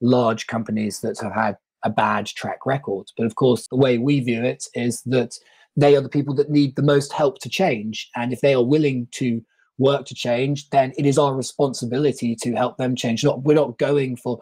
large 0.00 0.46
companies 0.46 1.00
that 1.00 1.18
have 1.20 1.32
had 1.32 1.56
a 1.84 1.90
bad 1.90 2.26
track 2.26 2.64
record. 2.66 3.06
But 3.16 3.26
of 3.26 3.34
course, 3.34 3.66
the 3.68 3.76
way 3.76 3.98
we 3.98 4.20
view 4.20 4.44
it 4.44 4.66
is 4.74 5.02
that 5.06 5.36
they 5.76 5.96
are 5.96 6.00
the 6.00 6.08
people 6.08 6.34
that 6.34 6.50
need 6.50 6.76
the 6.76 6.82
most 6.82 7.12
help 7.12 7.38
to 7.40 7.48
change. 7.48 8.08
And 8.16 8.32
if 8.32 8.40
they 8.40 8.54
are 8.54 8.64
willing 8.64 9.08
to 9.12 9.42
work 9.78 10.06
to 10.06 10.14
change, 10.14 10.70
then 10.70 10.92
it 10.98 11.06
is 11.06 11.18
our 11.18 11.34
responsibility 11.34 12.36
to 12.36 12.52
help 12.52 12.76
them 12.78 12.96
change. 12.96 13.24
Not 13.24 13.42
we're 13.42 13.54
not 13.54 13.78
going 13.78 14.16
for 14.16 14.40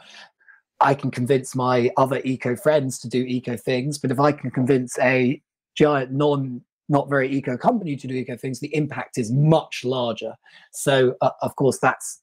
I 0.80 0.94
can 0.94 1.10
convince 1.10 1.54
my 1.54 1.90
other 1.96 2.20
eco 2.24 2.54
friends 2.54 2.98
to 3.00 3.08
do 3.08 3.24
eco 3.24 3.56
things, 3.56 3.98
but 3.98 4.10
if 4.10 4.20
I 4.20 4.32
can 4.32 4.50
convince 4.50 4.98
a 4.98 5.40
giant 5.76 6.12
non 6.12 6.62
not 6.88 7.10
very 7.10 7.28
eco 7.30 7.56
company 7.56 7.96
to 7.96 8.06
do 8.06 8.14
eco 8.14 8.36
things, 8.36 8.60
the 8.60 8.74
impact 8.74 9.18
is 9.18 9.32
much 9.32 9.84
larger. 9.84 10.34
So, 10.72 11.16
uh, 11.20 11.30
of 11.42 11.56
course, 11.56 11.78
that's 11.78 12.22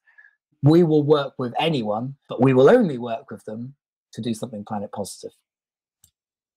we 0.61 0.83
will 0.83 1.03
work 1.03 1.33
with 1.37 1.53
anyone, 1.59 2.15
but 2.29 2.41
we 2.41 2.53
will 2.53 2.69
only 2.69 2.97
work 2.97 3.29
with 3.29 3.43
them 3.43 3.75
to 4.13 4.21
do 4.21 4.33
something 4.33 4.63
planet 4.63 4.91
positive. 4.93 5.31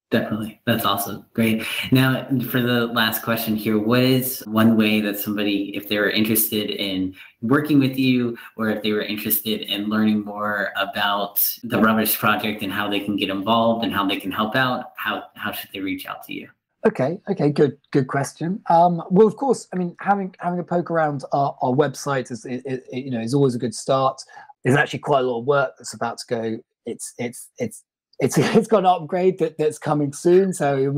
Definitely. 0.09 0.61
That's 0.65 0.85
awesome. 0.85 1.25
Great. 1.33 1.65
Now, 1.91 2.25
for 2.49 2.61
the 2.61 2.87
last 2.87 3.23
question 3.23 3.57
here, 3.57 3.77
what 3.77 4.03
is 4.03 4.39
one 4.47 4.77
way 4.77 5.01
that 5.01 5.19
somebody, 5.19 5.75
if 5.75 5.89
they 5.89 5.97
were 5.97 6.09
interested 6.09 6.69
in 6.69 7.13
working 7.41 7.77
with 7.77 7.99
you 7.99 8.37
or 8.55 8.69
if 8.69 8.81
they 8.83 8.93
were 8.93 9.01
interested 9.01 9.63
in 9.63 9.89
learning 9.89 10.23
more 10.23 10.71
about 10.77 11.45
the 11.63 11.77
Rubbish 11.77 12.17
Project 12.17 12.63
and 12.63 12.71
how 12.71 12.89
they 12.89 13.01
can 13.01 13.17
get 13.17 13.29
involved 13.29 13.83
and 13.83 13.93
how 13.93 14.07
they 14.07 14.17
can 14.17 14.31
help 14.31 14.55
out, 14.55 14.93
how, 14.95 15.25
how 15.35 15.51
should 15.51 15.71
they 15.73 15.81
reach 15.81 16.05
out 16.05 16.23
to 16.27 16.33
you? 16.33 16.47
Okay, 16.87 17.19
okay, 17.29 17.49
good, 17.49 17.77
good 17.91 18.07
question. 18.07 18.61
Um, 18.69 19.03
well, 19.09 19.27
of 19.27 19.35
course, 19.35 19.67
I 19.73 19.75
mean, 19.75 19.93
having 19.99 20.33
having 20.39 20.57
a 20.57 20.63
poke 20.63 20.89
around 20.89 21.25
our, 21.33 21.57
our 21.61 21.73
website 21.73 22.31
is, 22.31 22.45
you 22.93 23.11
know, 23.11 23.19
is 23.19 23.33
always 23.33 23.55
a 23.55 23.59
good 23.59 23.75
start. 23.75 24.21
There's 24.63 24.77
actually 24.77 24.99
quite 24.99 25.25
a 25.25 25.27
lot 25.27 25.41
of 25.41 25.45
work 25.45 25.73
that's 25.77 25.93
about 25.93 26.17
to 26.19 26.25
go. 26.29 26.59
It's 26.85 27.13
it's 27.17 27.49
it's 27.57 27.83
it's 28.19 28.37
it's 28.55 28.67
got 28.67 28.79
an 28.79 28.85
upgrade 28.85 29.37
that, 29.39 29.57
that's 29.57 29.77
coming 29.77 30.13
soon. 30.13 30.53
So 30.53 30.93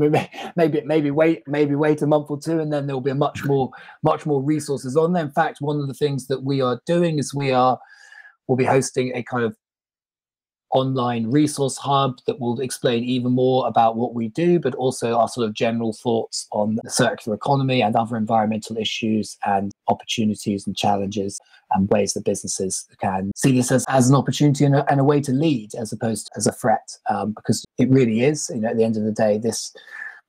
maybe 0.54 0.80
maybe 0.84 1.10
wait 1.10 1.42
maybe 1.48 1.74
wait 1.74 2.02
a 2.02 2.06
month 2.06 2.30
or 2.30 2.38
two, 2.38 2.60
and 2.60 2.72
then 2.72 2.86
there 2.86 2.94
will 2.94 3.00
be 3.00 3.12
much 3.12 3.44
more 3.44 3.70
much 4.04 4.26
more 4.26 4.40
resources 4.40 4.96
on 4.96 5.12
there. 5.12 5.24
In 5.24 5.32
fact, 5.32 5.60
one 5.60 5.80
of 5.80 5.88
the 5.88 5.94
things 5.94 6.28
that 6.28 6.44
we 6.44 6.60
are 6.60 6.80
doing 6.86 7.18
is 7.18 7.34
we 7.34 7.50
are 7.50 7.80
we'll 8.46 8.54
be 8.54 8.64
hosting 8.64 9.10
a 9.16 9.24
kind 9.24 9.42
of 9.42 9.56
online 10.72 11.30
resource 11.30 11.76
hub 11.76 12.20
that 12.26 12.38
will 12.38 12.60
explain 12.60 13.02
even 13.04 13.32
more 13.32 13.66
about 13.66 13.96
what 13.96 14.14
we 14.14 14.28
do, 14.28 14.58
but 14.58 14.74
also 14.76 15.16
our 15.16 15.28
sort 15.28 15.46
of 15.46 15.54
general 15.54 15.92
thoughts 15.92 16.46
on 16.52 16.78
the 16.82 16.90
circular 16.90 17.36
economy 17.36 17.82
and 17.82 17.96
other 17.96 18.16
environmental 18.16 18.76
issues 18.76 19.36
and 19.44 19.72
opportunities 19.88 20.66
and 20.66 20.76
challenges 20.76 21.40
and 21.72 21.88
ways 21.90 22.12
that 22.12 22.24
businesses 22.24 22.86
can 23.00 23.32
see 23.36 23.52
this 23.52 23.72
as, 23.72 23.84
as 23.88 24.08
an 24.08 24.14
opportunity 24.14 24.64
and 24.64 24.76
a, 24.76 24.90
and 24.90 25.00
a 25.00 25.04
way 25.04 25.20
to 25.20 25.32
lead 25.32 25.74
as 25.74 25.92
opposed 25.92 26.26
to 26.26 26.32
as 26.36 26.46
a 26.46 26.52
threat, 26.52 26.96
um, 27.08 27.32
because 27.32 27.64
it 27.78 27.88
really 27.90 28.20
is. 28.22 28.50
You 28.52 28.60
know, 28.60 28.68
at 28.68 28.76
the 28.76 28.84
end 28.84 28.96
of 28.96 29.04
the 29.04 29.12
day, 29.12 29.38
this 29.38 29.74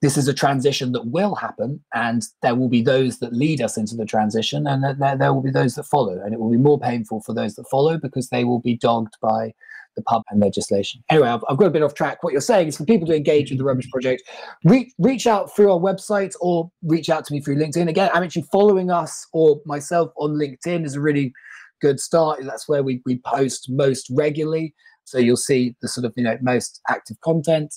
this 0.01 0.17
is 0.17 0.27
a 0.27 0.33
transition 0.33 0.91
that 0.93 1.05
will 1.05 1.35
happen 1.35 1.79
and 1.93 2.23
there 2.41 2.55
will 2.55 2.67
be 2.67 2.81
those 2.81 3.19
that 3.19 3.33
lead 3.33 3.61
us 3.61 3.77
into 3.77 3.95
the 3.95 4.05
transition 4.05 4.65
and 4.65 4.83
there, 4.99 5.15
there 5.15 5.31
will 5.31 5.43
be 5.43 5.51
those 5.51 5.75
that 5.75 5.83
follow 5.83 6.19
and 6.19 6.33
it 6.33 6.39
will 6.39 6.49
be 6.49 6.57
more 6.57 6.79
painful 6.79 7.21
for 7.21 7.33
those 7.33 7.53
that 7.53 7.69
follow 7.69 7.99
because 7.99 8.29
they 8.29 8.43
will 8.43 8.59
be 8.59 8.75
dogged 8.75 9.15
by 9.21 9.53
the 9.95 10.01
pub 10.03 10.23
and 10.29 10.39
legislation. 10.39 11.03
Anyway, 11.09 11.27
I've, 11.27 11.43
I've, 11.49 11.57
got 11.57 11.67
a 11.67 11.71
bit 11.71 11.83
off 11.83 11.93
track. 11.93 12.23
What 12.23 12.31
you're 12.31 12.41
saying 12.41 12.69
is 12.69 12.77
for 12.77 12.85
people 12.85 13.07
to 13.07 13.15
engage 13.15 13.49
with 13.49 13.59
the 13.59 13.65
Rubbish 13.65 13.89
Project, 13.89 14.23
reach, 14.63 14.91
reach 14.97 15.27
out 15.27 15.53
through 15.55 15.71
our 15.71 15.79
website 15.79 16.33
or 16.41 16.71
reach 16.83 17.09
out 17.09 17.25
to 17.25 17.33
me 17.33 17.41
through 17.41 17.57
LinkedIn. 17.57 17.89
Again, 17.89 18.09
I'm 18.13 18.23
actually 18.23 18.45
following 18.51 18.89
us 18.89 19.27
or 19.33 19.61
myself 19.65 20.11
on 20.17 20.31
LinkedIn 20.31 20.85
is 20.85 20.95
a 20.95 21.01
really 21.01 21.33
good 21.81 21.99
start. 21.99 22.39
That's 22.43 22.69
where 22.69 22.83
we, 22.83 23.01
we 23.05 23.19
post 23.25 23.69
most 23.69 24.07
regularly. 24.11 24.73
So 25.03 25.17
you'll 25.17 25.37
see 25.37 25.75
the 25.81 25.87
sort 25.87 26.05
of, 26.05 26.13
you 26.15 26.23
know, 26.23 26.37
most 26.41 26.79
active 26.89 27.19
content 27.21 27.73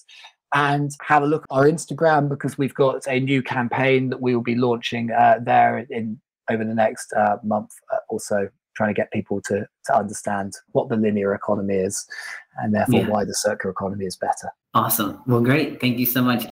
and 0.55 0.93
have 1.03 1.23
a 1.23 1.27
look 1.27 1.45
at 1.51 1.55
our 1.55 1.65
Instagram 1.65 2.29
because 2.29 2.57
we've 2.57 2.75
got 2.75 3.07
a 3.09 3.19
new 3.19 3.43
campaign 3.43 4.11
that 4.11 4.21
we 4.21 4.35
will 4.35 4.43
be 4.43 4.55
launching 4.55 5.11
uh, 5.11 5.41
there 5.43 5.85
in 5.91 6.21
over 6.51 6.63
the 6.63 6.75
next 6.75 7.13
uh, 7.15 7.37
month 7.43 7.71
uh, 7.93 7.97
or 8.11 8.21
so 8.21 8.49
trying 8.75 8.95
to 8.95 8.99
get 8.99 9.11
people 9.13 9.41
to 9.43 9.67
to 9.87 9.97
understand 9.97 10.53
what 10.73 10.89
the 10.89 10.97
linear 10.97 11.35
economy 11.35 11.77
is 11.77 12.07
and 12.59 12.75
therefore 12.75 13.01
yeah. 13.01 13.09
why 13.09 13.25
the 13.25 13.35
circular 13.35 13.73
economy 13.73 14.05
is 14.05 14.17
better. 14.17 14.51
Awesome. 14.75 15.23
Well, 15.27 15.41
great. 15.41 15.81
Thank 15.81 15.99
you 15.99 16.07
so 16.07 16.23
much. 16.23 16.47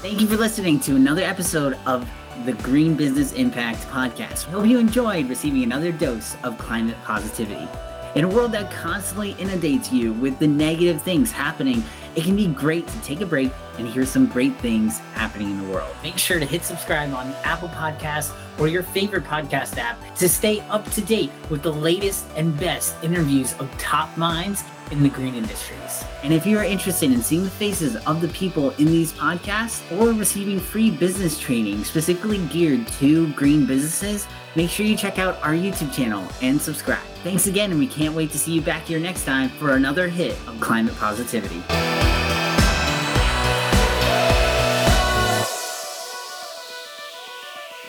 Thank 0.00 0.20
you 0.20 0.26
for 0.26 0.36
listening 0.36 0.80
to 0.80 0.96
another 0.96 1.22
episode 1.22 1.78
of 1.86 2.08
the 2.44 2.52
Green 2.54 2.94
Business 2.94 3.32
Impact 3.32 3.80
Podcast. 3.88 4.48
I 4.48 4.52
hope 4.52 4.66
you 4.66 4.78
enjoyed 4.78 5.28
receiving 5.28 5.62
another 5.62 5.92
dose 5.92 6.36
of 6.42 6.56
climate 6.58 6.96
positivity. 7.04 7.68
In 8.14 8.24
a 8.24 8.28
world 8.28 8.52
that 8.52 8.70
constantly 8.70 9.32
inundates 9.32 9.92
you 9.92 10.12
with 10.14 10.38
the 10.38 10.46
negative 10.46 11.02
things 11.02 11.30
happening 11.30 11.84
it 12.18 12.24
can 12.24 12.34
be 12.34 12.48
great 12.48 12.84
to 12.88 13.00
take 13.02 13.20
a 13.20 13.26
break 13.26 13.52
and 13.78 13.86
hear 13.86 14.04
some 14.04 14.26
great 14.26 14.56
things 14.56 14.98
happening 15.14 15.52
in 15.52 15.62
the 15.62 15.72
world. 15.72 15.94
Make 16.02 16.18
sure 16.18 16.40
to 16.40 16.44
hit 16.44 16.64
subscribe 16.64 17.14
on 17.14 17.28
Apple 17.44 17.68
Podcasts 17.68 18.32
or 18.58 18.66
your 18.66 18.82
favorite 18.82 19.22
podcast 19.22 19.78
app 19.78 19.96
to 20.16 20.28
stay 20.28 20.58
up 20.62 20.84
to 20.90 21.00
date 21.00 21.30
with 21.48 21.62
the 21.62 21.72
latest 21.72 22.26
and 22.34 22.58
best 22.58 22.96
interviews 23.04 23.54
of 23.60 23.70
top 23.78 24.16
minds 24.16 24.64
in 24.90 25.00
the 25.04 25.08
green 25.08 25.36
industries. 25.36 26.04
And 26.24 26.32
if 26.32 26.44
you 26.44 26.58
are 26.58 26.64
interested 26.64 27.12
in 27.12 27.22
seeing 27.22 27.44
the 27.44 27.50
faces 27.50 27.94
of 28.04 28.20
the 28.20 28.28
people 28.28 28.70
in 28.78 28.86
these 28.86 29.12
podcasts 29.12 29.80
or 29.96 30.12
receiving 30.12 30.58
free 30.58 30.90
business 30.90 31.38
training 31.38 31.84
specifically 31.84 32.44
geared 32.46 32.88
to 32.98 33.32
green 33.34 33.64
businesses, 33.64 34.26
make 34.58 34.68
sure 34.70 34.84
you 34.84 34.96
check 34.96 35.20
out 35.20 35.40
our 35.44 35.52
YouTube 35.52 35.94
channel 35.94 36.26
and 36.42 36.60
subscribe. 36.60 36.98
Thanks 37.22 37.46
again, 37.46 37.70
and 37.70 37.78
we 37.78 37.86
can't 37.86 38.12
wait 38.12 38.32
to 38.32 38.38
see 38.40 38.50
you 38.52 38.60
back 38.60 38.86
here 38.86 38.98
next 38.98 39.24
time 39.24 39.50
for 39.50 39.76
another 39.76 40.08
hit 40.08 40.32
of 40.48 40.58
climate 40.60 40.96
positivity. 40.96 41.62